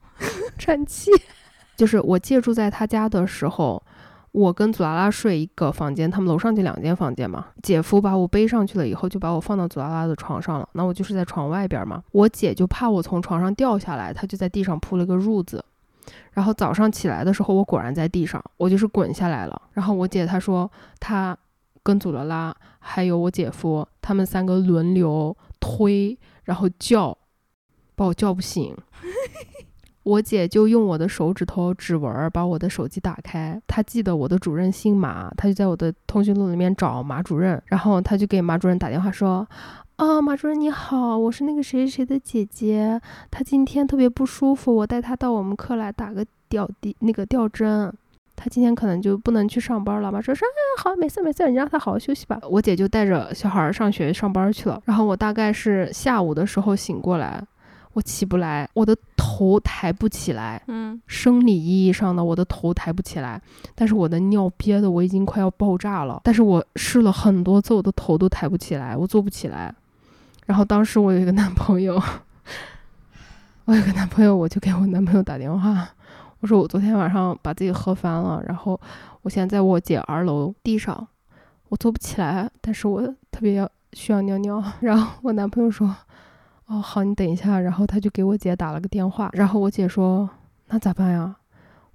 [0.58, 1.10] 喘气。
[1.76, 3.82] 就是我借住在他家的时候。
[4.32, 7.48] 我跟祖拉拉睡一个房间，他们楼上就两间房间嘛。
[7.62, 10.68] 姐夫把我背上去了以后，就把我放到祖拉拉的床上了。
[10.72, 12.02] 那我就是在床外边嘛。
[12.12, 15.62] 我姐就怕我从床上掉下来，她就在地上铺了个褥子。
[16.32, 19.62] 然后早上起来的时候，我果然在地上，我就是滚下来了。
[19.72, 21.36] 然后我姐她说，她
[21.82, 27.16] 跟祖拉拉还有我姐夫他们三个轮流推，然后叫，
[27.94, 28.74] 把我叫不醒。
[30.04, 39.46] 我姐就用我的手指头指纹把我的手机打开，她记得我的主任姓马，她就在我的通讯录里面找马主任，然后她就给马主任打电话说
[39.96, 43.00] ：“啊，马主任你好，我是那个谁谁谁的姐姐，
[43.30, 47.92] 她今天特别不舒服，我带她到我们科来打个吊滴那个吊针，
[48.34, 57.40] 她今天可能就不能去上班了。”马主任说：“哎，好，没事没事，你让她好好休息吧。”我姐就带着小孩上学上班去了，然后我大概是下午的时候醒过来。
[57.94, 63.40] 我起不来，我的头抬不起来，嗯，生理意义上的我的头抬不起来，
[63.74, 69.74] 但是我的尿憋的我已经快要爆炸了，但是我试了很多次，我的头都抬不起来，我坐不起来。
[70.46, 72.00] 然后当时我有一个男朋友，
[73.66, 75.88] 我有个男朋友，我就给我男朋友打电话，
[76.40, 78.80] 我说我昨天晚上把自己喝翻了，然后
[79.22, 81.06] 我现在在我姐二楼地上，
[81.68, 84.62] 我坐不起来，但是我特别要需要尿尿。
[84.80, 85.94] 然后我男朋友说，
[86.72, 90.28] 哦好，你等一下，然后他就给我姐打了个电话，然后我姐说，
[90.68, 91.36] 那咋办呀？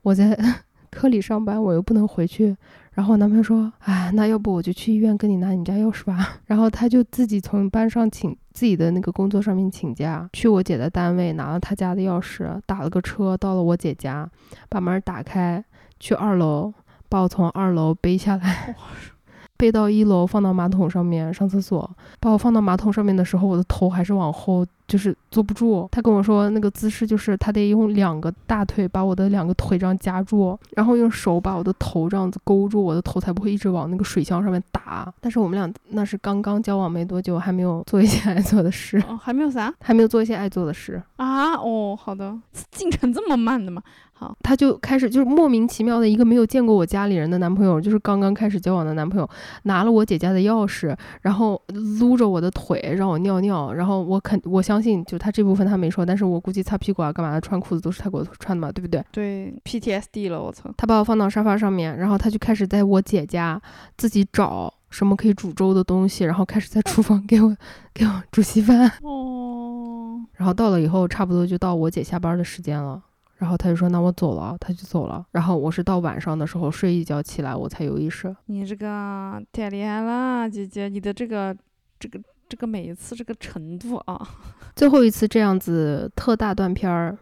[0.03, 0.37] 我在
[0.91, 2.55] 科里上班，我又不能回去。
[2.93, 6.37] 然后我男朋友说：“哎，那要不我就去医院跟你拿你家钥匙吧。
[6.45, 14.29] ”然后他就自己从班上请自己的那个工作上面请假，去我姐的单位拿了他家的钥匙，打了个车到了我姐家，
[14.69, 15.63] 把门打开，
[15.99, 16.71] 去二楼
[17.09, 18.75] 把我从二楼背下来，
[19.57, 21.89] 背到一楼放到马桶上面上厕所。
[22.19, 24.65] 把我放到马桶上面的时候，我的头还是往后。
[24.87, 35.13] 就是坐不住，他跟我说那个姿势就是他得用两个大腿把我的两个腿这样夹住，然后用手把我的头这样子勾住，我的头才不会一直往那个水箱上面打。
[35.19, 41.53] 但是我们俩那是刚刚交往没多久，还没有做一些爱做的事，哦，还没有啥，还没有做一些爱做的事啊。
[41.55, 42.33] 哦，好的，
[42.71, 43.81] 进程这么慢的吗？
[44.19, 49.29] 好，他就开始就是莫名其妙的一个没有见过我家里人的男朋友，就是刚刚开始交往的男朋友，
[49.63, 59.03] 拿了我姐家的钥匙，然后撸着我的腿让我尿尿，然后我肯我相信就他这部分他没说，但是我估计擦屁股啊干嘛的穿裤子都是他给我穿的嘛，对不对？
[59.11, 60.69] 对，PTSD 了，我操！
[60.77, 63.59] 他把我放到沙发上面，然后他就开始在我姐家
[63.97, 67.57] 自己找什么可以煮粥的东西，然后开始在厨房给我
[67.91, 68.87] 给我煮稀饭。
[69.01, 73.01] 哦，然后到了以后，差不多就到我姐下班的时间了。
[73.37, 75.25] 然后他就说：“那我走了。”他就走了。
[75.31, 78.35] 然后我是到晚上的时候睡一觉起来，我才有意识。
[78.45, 80.87] 你这个太厉害了，姐姐！
[80.87, 81.55] 你的这个
[81.99, 82.19] 这个
[82.49, 84.27] 这个每一次这个程度啊！
[84.75, 87.17] 最后一次这样子特大断片儿，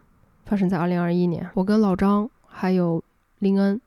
[0.45, 1.49] 发生在二零二一年。
[1.53, 3.03] 我跟老张还有
[3.39, 3.80] 林恩，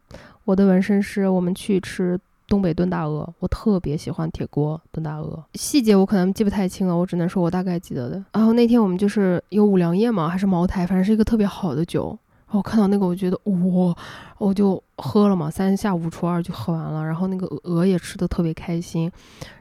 [0.44, 3.32] 我的纹身师，我们去吃东北炖大鹅。
[3.38, 8.24] 我特别喜欢铁锅炖大鹅，细节我可能记不太清了，我只能说我大概记得的。
[8.32, 12.18] 然后那天我们就是有五粮液嘛，还是茅台，反正是一个特别好的酒。
[12.48, 13.94] 然后我看到那个，我觉得哇，
[14.38, 17.04] 我就喝了嘛，三下五除二就喝完了。
[17.04, 19.12] 然后那个鹅也吃的特别开心。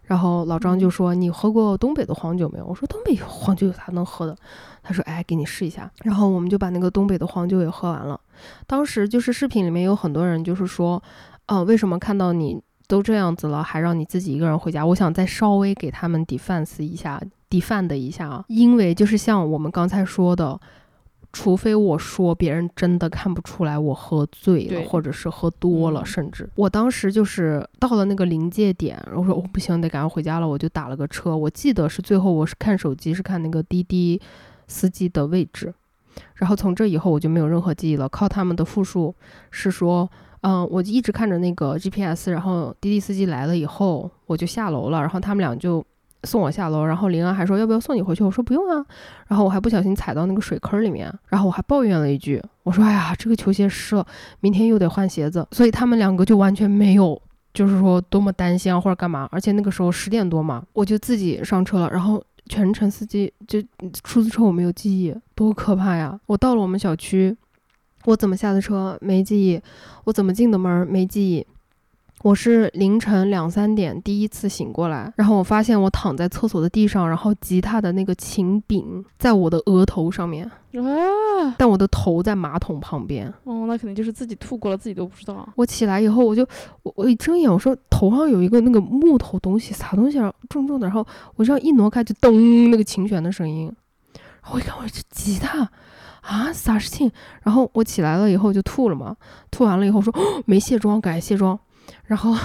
[0.03, 4.33] 然后老张就说：“你喝过东北的黄酒没有？”我说：“东北黄酒有啥能喝的？”
[4.81, 8.17] 他说：“哎，给你试一下。”然后我们就把那个东北的黄酒也喝完了。
[8.65, 11.03] 当时就是视频里面有很多人就是说
[11.47, 12.57] ：“呃，为什么看到你
[12.88, 20.57] 都这样子了，还让你自己一个人回家？”我想再稍微给他们 defense 一下，defend 一下啊，因为就是像我们刚才说的。
[21.34, 31.36] 除非我说别人真的看不出来我喝醉了，或者是喝多了，甚至我当时就是到了那个临界点，我说我不行，得赶快回家了，我就打了个车。
[31.36, 34.19] 我记得是最后我是看手机，是看那个滴滴
[34.67, 35.73] 司机的位置，
[36.36, 38.09] 然后从这以后我就没有任何记忆了。
[38.09, 39.13] 靠他们的复述
[39.51, 40.09] 是说，
[40.41, 45.86] 嗯，我一直看着那个 GPS，然后滴滴司机来了以后，我就下楼了，然后他们俩就。
[46.24, 48.86] 送我下楼，然后林安还说要不要送你回去，我说不用啊，
[49.28, 54.05] 然后我还不小心踩到那个水坑里面，然后我还抱怨了一句，我说哎呀，这个球鞋湿了，
[54.39, 57.22] 明天又得换鞋子，所以他们两个就完全没有，
[57.53, 63.61] 就是说多么担心啊或者干嘛，而且那个时候十点多嘛，我就自己上车了，然后全程司机就
[64.03, 66.20] 出租车我没有记忆，多可怕呀！
[66.26, 67.36] 我到了我们小区，
[68.05, 69.61] 我怎么下的车没记忆，
[70.05, 71.45] 我怎么进的门没记忆。
[72.24, 83.32] 我是凌晨两三点第一次醒过来，然后我发现我躺在厕所的地上，然后吉他的那个琴柄在我的额头上面，啊，但我的头在马桶旁边。
[83.43, 85.47] 哦，那肯定就是自己吐过了，自己都不知道。
[85.55, 86.45] 我起来以后，我就
[86.82, 90.88] 我我一睁眼，我说头上有一个那个木头东西，啥东西啊，重重的。
[90.88, 91.05] 然后
[91.36, 93.72] 我这样一挪开，就咚，那个琴弦的声音。
[94.41, 95.70] 然后我一看，我这吉他
[96.22, 97.11] 啊，啥事情？
[97.43, 99.15] 然后我起来了以后就吐了嘛，
[99.51, 100.11] 吐完了以后说
[100.45, 101.57] 没卸妆，赶紧卸妆。
[102.05, 102.35] 然后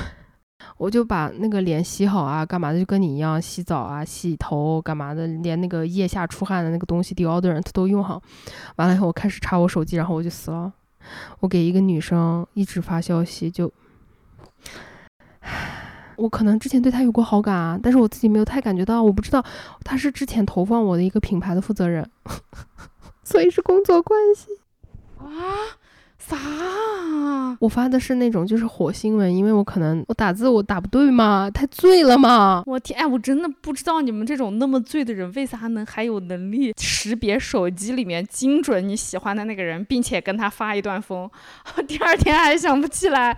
[0.77, 8.23] 我就把那个脸洗好啊，干嘛的，就跟你一样洗澡啊、洗头干嘛的，连那个腋下出汗的那个东西 deodorant 都用好。
[8.77, 10.73] 完了以后，我开始查我手机，然后我就死了。
[11.41, 13.73] 我给一个女生一直发消息，就
[16.17, 19.45] 我可能之前对她有过好感啊，但是我自己没有太感觉到，我不知道
[19.85, 22.09] 她是之前投放我的一个品牌的负责人，
[23.25, 24.47] 所以是工作关系
[25.19, 25.27] 啊。
[26.29, 26.37] 啥？
[27.61, 32.63] 我发的是那种就是火星文，因为我可能我打字我打不对嘛，太醉了嘛。
[32.67, 41.31] 我天，哎，我真的不知道你们这种那么醉的人，为啥能还有能力识别手机里面精准你喜欢的那个人，并且跟他发一段疯，
[41.87, 43.37] 第二天还想不起来。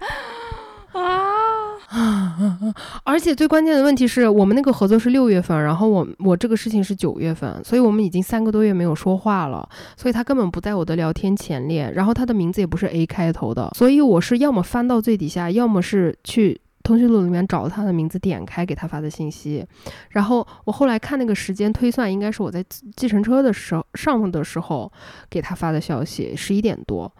[0.95, 1.75] 啊，
[3.05, 19.67] 而且最关键的问题是我们那个合作是六月份，然后我我这个事情是九月份，所以我们已经三个多月没有说话了，所以他根本不在我的聊天前列，然后他的名字也不是 A 开头的，所以我是要么翻到最底下，要么是去通讯录里面找他的名字，点开给他发的信息，
[20.11, 22.65] 然后我后来看那个时间推算，应该是我在
[22.95, 24.93] 计程车的时候上的时候
[25.29, 27.13] 给他发的消息，十一点多，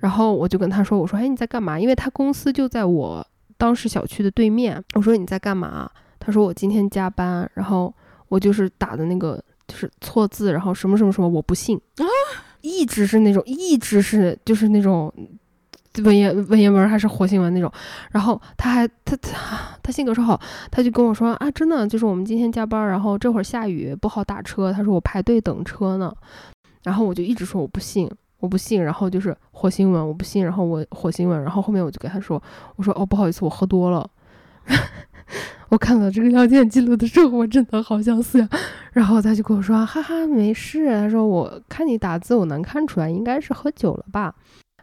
[0.00, 1.80] 然后我就跟他说，我说，哎，你在干嘛？
[1.80, 3.26] 因为他公司就在我。
[3.58, 5.88] 当时小区的对面，我说你在干嘛？
[6.18, 7.94] 他说我今天加班，然后
[8.26, 12.02] 我就是打的那个就是错字，然后什么什么什么，我不信啊，
[12.60, 15.14] 一直是那种，一直是就是那种
[16.04, 17.70] 文言文言文还是火星文那种，
[18.10, 20.40] 然后他还他他他性格超好，
[20.70, 26.12] 他就跟我说啊，真的就是我们今天加班，然后这会儿下雨不好打车，他说我排队等车呢，
[26.82, 28.10] 然后我就一直说我不信。
[28.38, 32.42] 我不信，然后就是火星文，我不信，然后我火星文，然后后面我就跟他说，
[32.74, 34.10] 我说哦不好意思，我喝多了。
[35.70, 38.48] 我看到这个聊天记录的时候，我真的好想死呀。
[38.92, 40.92] 然后他就跟我说，哈哈，没事。
[40.92, 44.34] 他说我看你打字，我能看出来应该是喝酒了吧。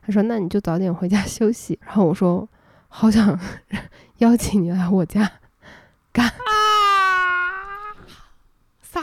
[0.10, 1.78] 他说那你就早点回家 休息。
[1.86, 2.48] 然后我说
[2.88, 3.40] 好想
[4.18, 5.32] 邀请你来我家
[6.12, 6.34] 干啊？
[8.82, 9.02] 啥？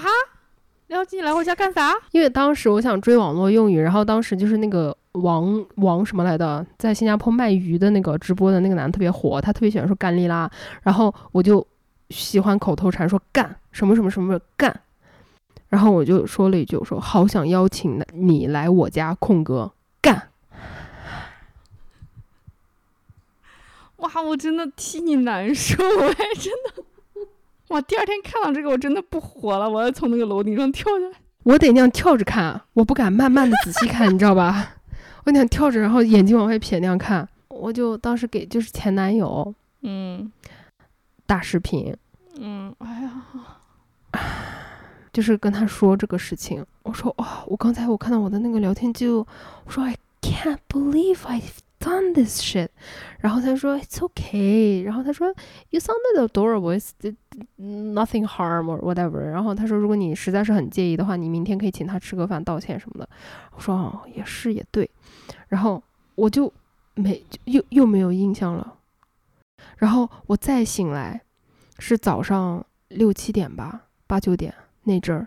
[0.88, 1.92] 邀请你来我家干啥？
[2.10, 10.50] 因为当时我想追网络用语，然后当时就是那个王王什么来的，在新加坡卖鱼的那个直播的那个男的特别火，他特别喜欢说干利拉，
[10.82, 11.64] 然后我就
[12.10, 14.80] 喜欢口头禅说干什么什么什么干，
[15.68, 20.30] 然后我就说了一句，我说好想邀请你来我家空格干。
[23.98, 26.84] 哇，我真的替你难受哎， 真的。
[27.68, 27.80] 哇！
[27.80, 31.16] 第二天看到这个，我真的不活了，我要从那个楼顶上跳下来。
[31.42, 34.76] 我得那样跳着看，我不敢慢慢的仔细看，你知道吧？
[35.24, 37.28] 我那样跳着，然后眼睛往外撇那样看。
[37.48, 40.30] 我就当时给就是前男友，嗯，
[41.26, 41.96] 打视频，
[42.38, 43.02] 嗯，哎
[44.12, 44.20] 呀，
[45.12, 46.64] 就是跟他说这个事情。
[46.84, 49.26] 我说哇，我刚才我看到我的那个聊天记录，
[49.64, 51.42] 我说 I can't believe I。
[51.78, 52.68] Done this shit，
[53.20, 55.28] 然后他说 it's okay，然后他说
[55.70, 56.92] you sounded adorable，it's
[57.58, 63.08] nothing harm or whatever，然后他说如果你实在是很介意的话，你明天可以请他吃个饭道歉什么的。
[63.54, 64.88] 我说哦也是也对，
[65.48, 65.82] 然后
[66.14, 66.52] 我就
[66.94, 68.74] 没又又没有印象了。
[69.78, 71.20] 然后我再醒来
[71.78, 74.54] 是早上六七点吧，八九点
[74.84, 75.26] 那阵儿，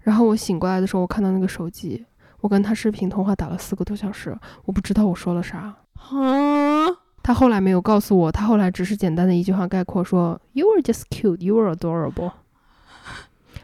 [0.00, 2.04] 然后我醒过来的时候，我看到那个手机。
[2.40, 5.74] 我跟他视频通话打了四个多小时，我不知道我说了啥。
[6.10, 6.86] 啊！
[7.22, 12.32] 他后来没有告诉我，他后来只是简单的一句话概括说：“You were just cute, you were adorable。”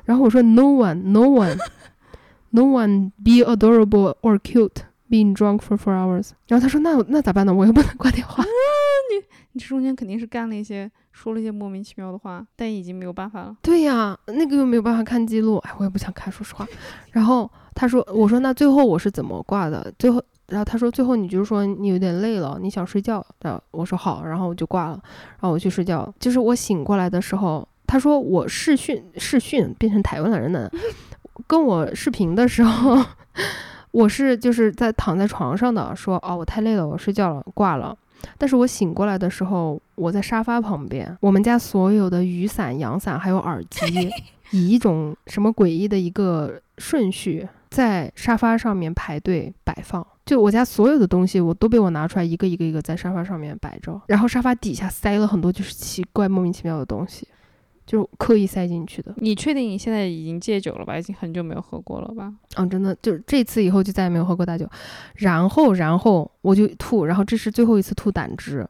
[0.05, 1.59] 然后我说：“No one, no one,
[2.51, 7.55] no one be adorable or cute being drunk for four hours。”然后他说：“那那咋办呢？
[7.55, 8.45] 我又不能挂电话。”
[9.11, 13.57] 你你这中间肯定是干了一些，说了一些莫名其妙的话，但已经没有办法了。
[13.63, 16.67] 对呀，那个又没有办法看记录，哎，我也不想看，说实话。
[17.13, 17.51] 然后。
[17.77, 19.93] 他说：“我说那最后我是怎么挂的？
[19.99, 23.61] 最后，然后他说最后你就是说你有点累了，你想睡觉的。
[23.73, 26.09] 我说好，然后我就挂了，然后我去睡觉。
[26.21, 30.71] 就是我醒过来的时候，他说我视讯视讯变成台湾人的，
[31.49, 33.05] 跟我视频的时候，
[33.91, 37.99] 我是就是在躺在床上的，说哦我太累了，我睡觉了，挂了。
[38.39, 44.11] 但是我醒过来的时候，我在沙发旁边，我们家所有的雨伞、阳伞还有耳机，
[44.53, 57.27] 以一种什么诡异的一个顺序。”在沙发上面排队摆放，就我家所有的东西，我都被我拿出来一个一个一个在沙发上面摆着，然后沙发底下塞了很多就是奇怪莫名其妙的东西，
[57.87, 59.15] 就刻意塞进去的。
[59.19, 60.99] 你确定你现在已经戒酒了吧？
[60.99, 62.33] 已经很久没有喝过了吧？
[62.57, 64.69] 嗯，真的，就是这次以后就再也没有喝过大酒。
[65.17, 68.67] 然后，然后我就吐，然后这是最后一次吐胆汁。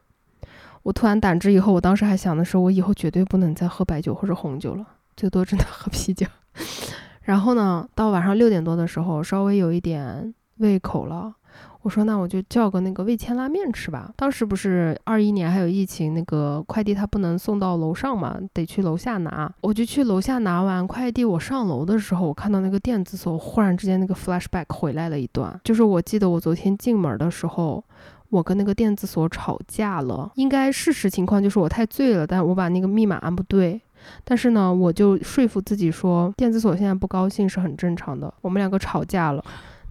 [0.83, 4.85] 我吐完胆汁以后，我当时还想的是，我以后绝对不能再喝白酒或者红酒了，
[5.15, 6.27] 最多只能喝啤酒。
[7.23, 11.33] 然后呢，到晚上六点多的时候，稍微有一点胃口了。
[11.81, 14.11] 我说，那我就叫个那个味千拉面吃吧。
[14.15, 19.51] 当时不是二一年还有疫情，那个快递它不能送到楼上嘛，得去楼下拿。
[19.61, 27.83] 我就去楼下拿完快递，我上楼的时候，我看到那个电子锁忽然之间那个 flashback 回来了一段，就是我记得我昨天进门的时候，
[28.29, 30.31] 我跟那个电子锁吵架了。
[30.35, 33.79] 应该事实情况就是我太醉了，但我把那个密码按不对。
[34.23, 38.31] 但是呢，我就说服自己说，电子锁现在不高兴是很正常的。
[38.41, 39.43] 我们两个吵架了，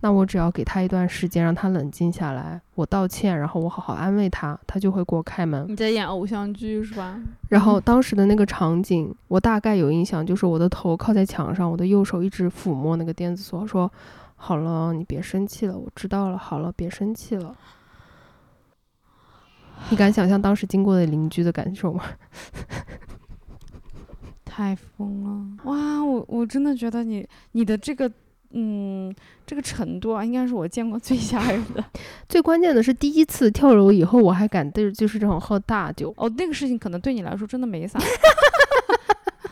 [0.05, 5.65] 那我只要给他一段时间，让他冷静下来，我道歉，然后我好好安慰他，他就会给我开门。
[5.67, 7.19] 你在演偶像剧是吧？
[7.49, 13.91] 然后当时的那个场景，我大概有印象，就是我的头靠在墙上，我的右手一直抚摸那个电子锁，说
[14.37, 17.57] ：“好了，你别生气了，我知道了，好了，别生气了。”
[19.89, 22.05] 你敢想象当时经过的邻居的感受吗？
[24.45, 25.65] 太疯了！
[25.65, 28.13] 哇，我我真的觉得你你的这个
[28.55, 31.85] 嗯这个程度啊，应该是我见过最吓人的。
[32.29, 36.15] 最关键的是第一次跳楼以后，我还敢对就是这种喝大酒。
[36.17, 37.99] 哦，那个事情可能对你来说真的没啥。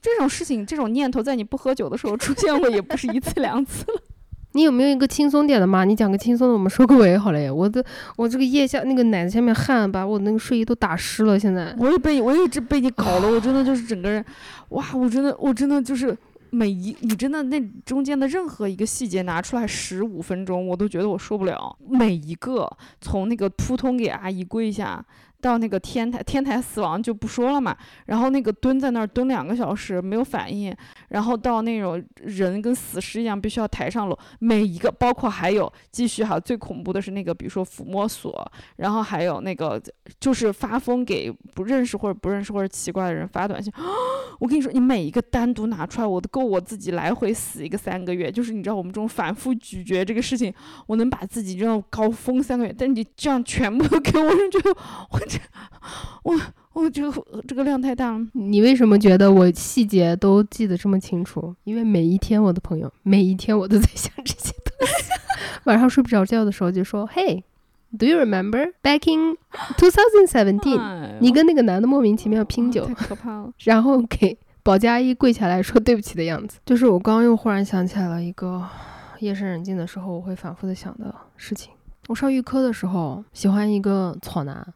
[0.01, 4.03] 这种事情，这种念头在你不喝酒的时候出现过，也不是一次两次了。
[4.55, 5.85] 你有没有一个轻松点的嘛？
[5.85, 7.51] 你讲个轻松的，我们收个尾好嘞。
[7.51, 7.83] 我的，
[8.17, 11.39] 我这个腋下那个奶子下面汗把我那个睡衣都打湿了。
[11.39, 14.23] 现在我也被我一直被你搞了，我真的就是整个人，
[14.71, 14.85] 哇！
[14.95, 16.17] 我真的，我真的就是
[16.55, 21.77] 每一你真的那中间的任何一个细节拿出来十五分钟，我都觉得我受不了。
[21.89, 25.05] 每一个从那个扑通给阿姨跪下。
[25.43, 27.77] 到那个天台，天台死亡就不说了嘛。
[28.07, 30.75] 然后那个蹲在那儿蹲两个小时没有反应，
[31.09, 39.83] 然后到那种人跟死尸一样必须要抬上楼，每一个包括还有继续哈，最恐怖的是那个比如说抚摸索，然后还有那个
[40.21, 43.73] 就是发疯给不认识或者不认识或者奇怪的人发短信。
[44.39, 48.31] 我跟你说，你每一个单独拿出来，我都够我自己来回死一个三个月。
[48.31, 50.53] 就是你知道我们这种反复咀嚼这个事情，
[50.87, 52.75] 我能把自己这样高峰三个月。
[52.77, 54.59] 但是你这样全部都给我，就
[55.11, 55.45] 我 得
[56.25, 56.35] 我。
[56.75, 58.27] 我我这个这个量太大了。
[58.33, 61.55] 你为什么觉得我细节都记得这么清楚？
[61.65, 65.13] 因为每一天，我的朋友，每一天我都在想这些东西。
[65.65, 69.37] 晚上睡不着觉的时候就说：“Hey，do you remember back in
[69.77, 71.19] 2017？
[71.21, 73.53] 你跟那个男的莫名其妙拼酒，太可怕了。
[73.65, 76.59] 然后给保洁阿姨跪下来说对不起的样子。
[76.65, 78.67] 就是我刚又忽然想起来了一个
[79.19, 81.71] 夜深人静的时候我会反复的想的事情。
[82.09, 84.73] 我上预科的时候喜欢一个草男。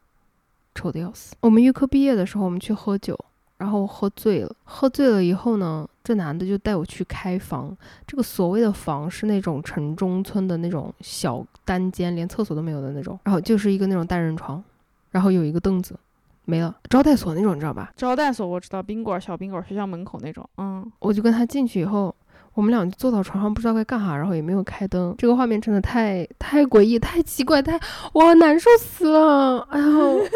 [0.76, 1.34] 丑的要死。
[1.40, 3.18] 我们预科毕业的时候，我们去喝酒，
[3.56, 4.54] 然后喝醉了。
[4.64, 7.76] 喝醉了以后呢，这男的就带我去开房。
[8.06, 13.18] 这个所谓的房是那种城中村的那种小单间，连厕所都没有的那种。
[13.24, 14.62] 然后就是一个那种单人床，
[15.10, 15.98] 然后有一个凳子，
[16.44, 16.76] 没了。
[16.90, 17.92] 招待所那种，你知道吧？
[17.96, 20.48] 招待所我知道，宾馆、小宾馆、学校门口那种。
[20.58, 22.14] 嗯，我就跟他进去以后。
[22.56, 25.14] 我们俩就坐到床上，不知道该干啥，然后也没有开灯。
[25.18, 27.78] 这个画面真的太太诡异、太奇怪、太
[28.14, 29.60] 我难受死了！
[29.70, 29.86] 哎呀，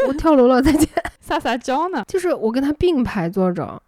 [0.06, 0.86] 我跳楼了，再见。
[1.20, 2.04] 撒撒娇呢？
[2.06, 3.82] 就是我跟他并排坐着，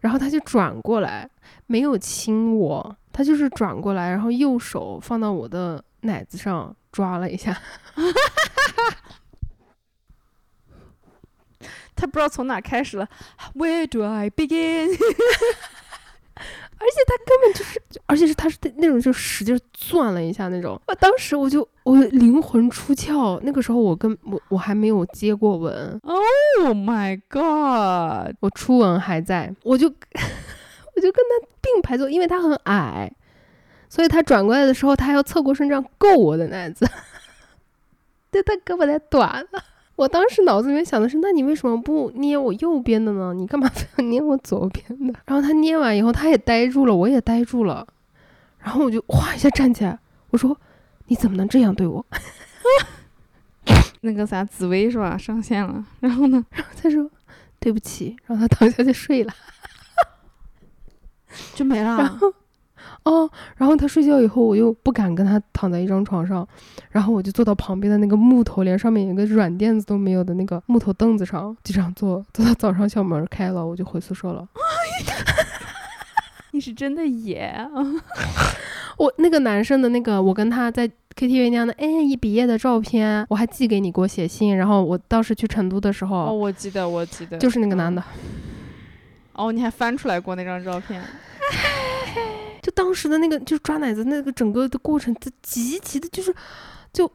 [0.00, 1.26] 然后他就转过来，
[1.66, 7.56] 没有亲我，他就是转过来，然后右手放到我的奶子上抓了一下。
[11.96, 13.08] 他不知道从哪开始了。
[13.54, 14.94] Where do I begin？
[16.82, 20.80] 而且他根本就是，而且是他是那种就使劲攥了一下那种。
[20.86, 26.00] 我当时我就我灵魂出窍，那个时候我跟我我还没有接过吻。
[26.02, 28.34] Oh my god！
[28.40, 29.86] 我初吻还在，我就
[30.96, 33.12] 我就跟他并排坐，因为他很矮，
[33.90, 36.88] 所以他转过来的时候，他要侧过身这样够我的奶子，
[38.32, 39.62] 对他胳膊太短了。
[40.00, 43.34] 我当时脑子里面想的是，那你为什么不捏我右边的呢？
[43.34, 45.12] 你干嘛非要捏我左边的？
[45.26, 47.86] 然后他捏完以后，他也呆住了，我也呆住了。
[48.60, 49.98] 然后我就哗一下站起来，
[50.30, 50.56] 我说
[51.08, 52.02] ：“你怎么能这样对我？”
[54.00, 55.18] 那个啥，紫薇是吧？
[55.18, 55.84] 上线了。
[56.00, 56.42] 然后呢？
[56.48, 57.10] 然后他说
[57.60, 59.34] ：“对不起。”然后他躺下就睡了，
[61.54, 61.98] 就没了。
[61.98, 62.32] 然后。
[63.04, 66.46] 哦，然后他睡觉以后，我又不敢跟他躺在一张床上，
[66.90, 74.46] 然后我就坐到旁边的那个木头，连上面有个软垫子都没有的那个木头凳子上，就这样坐，坐到早上校门开了，我就回宿舍了。
[76.52, 77.54] 你是真的野！
[78.98, 80.86] 我那个男生的那个，我跟他在
[81.16, 84.56] KTV 那样的，哎，一毕业的照片，我还寄给你，给我写信。
[84.56, 88.02] 然后我当时去成都的时候，哦，我记得，我记得，就是那个男的。
[89.32, 91.02] 哦，你还翻出来过那张照片？
[92.90, 96.34] 就当时的那个，就抓奶子那个整个的过程，它极其的，就是
[96.92, 97.08] 就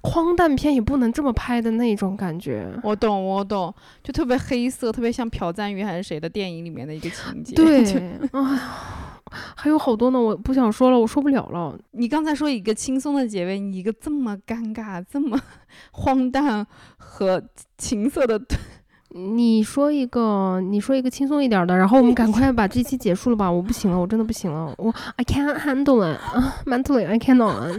[0.00, 2.72] 荒诞片也不能这么拍的那种感觉。
[2.82, 7.54] 我懂，我懂，就特别黑色，特别像朴赞郁还是谁的电影里面的一个情节。
[7.54, 7.84] 对，
[8.32, 9.22] 哎呀，
[9.56, 11.78] 还有好多呢，我不想说了，我受不了了。
[11.90, 15.38] 你刚才说一个轻松的结尾，你一个这么尴尬、这么
[15.92, 16.66] 荒诞
[16.96, 17.42] 和
[17.76, 18.40] 情色的。
[19.12, 27.76] 你说一个，你说一个轻松一点的，然后我们 赶快把这期结束了吧，我不行了，我真的不行了，我 I can't handle it 啊，mentally I cannot。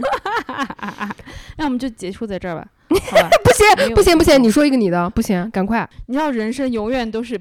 [1.56, 2.66] 那我们就结束在这儿吧。
[2.88, 5.88] 不行不行不行，你说一个你的，不行，赶快。
[6.06, 7.38] 你知道人生永远都是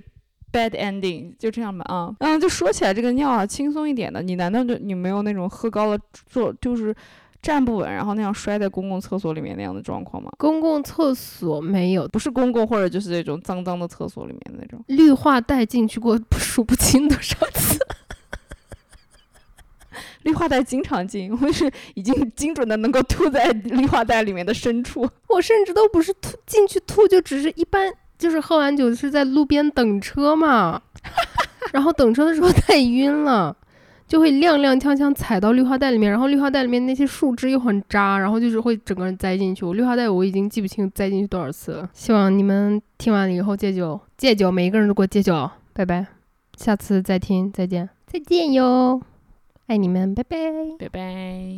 [0.54, 2.16] bad ending，就这样吧啊。
[2.20, 6.96] 嗯，就说起来这个尿啊，轻松一点的，你难道就你没有那种喝高了做就是？
[7.42, 10.30] 站不稳，然后那样摔在公共厕所里面那样的状况吗？
[10.38, 14.84] 公共厕所没有，不是公共或者就是那种脏脏的厕所里面那种。
[14.88, 17.80] 绿化带进去过数不清多少次，
[20.24, 25.08] 绿化化带经常进，我是已经精准的能够吐在绿化带里面的深处。
[25.28, 30.82] 我甚至都不是吐进去吐，就只是一般，就是喝完酒是在路边等车嘛，
[31.72, 33.56] 然后等车的时候太晕了。
[34.12, 39.64] 就会踉踉跄跄踩到绿化带里面，然后绿化带里面那些树枝又很扎，然后就是会整个人栽进去。
[39.64, 41.90] 我绿化带我已经记不清栽进去多少次了。
[41.94, 46.06] 希望你们听完了以后戒酒，戒酒，每一个人都给我戒酒，拜拜，
[46.58, 49.02] 下次再听，再见，再见哟，
[49.68, 50.38] 爱你们，拜拜，
[50.78, 51.56] 拜拜。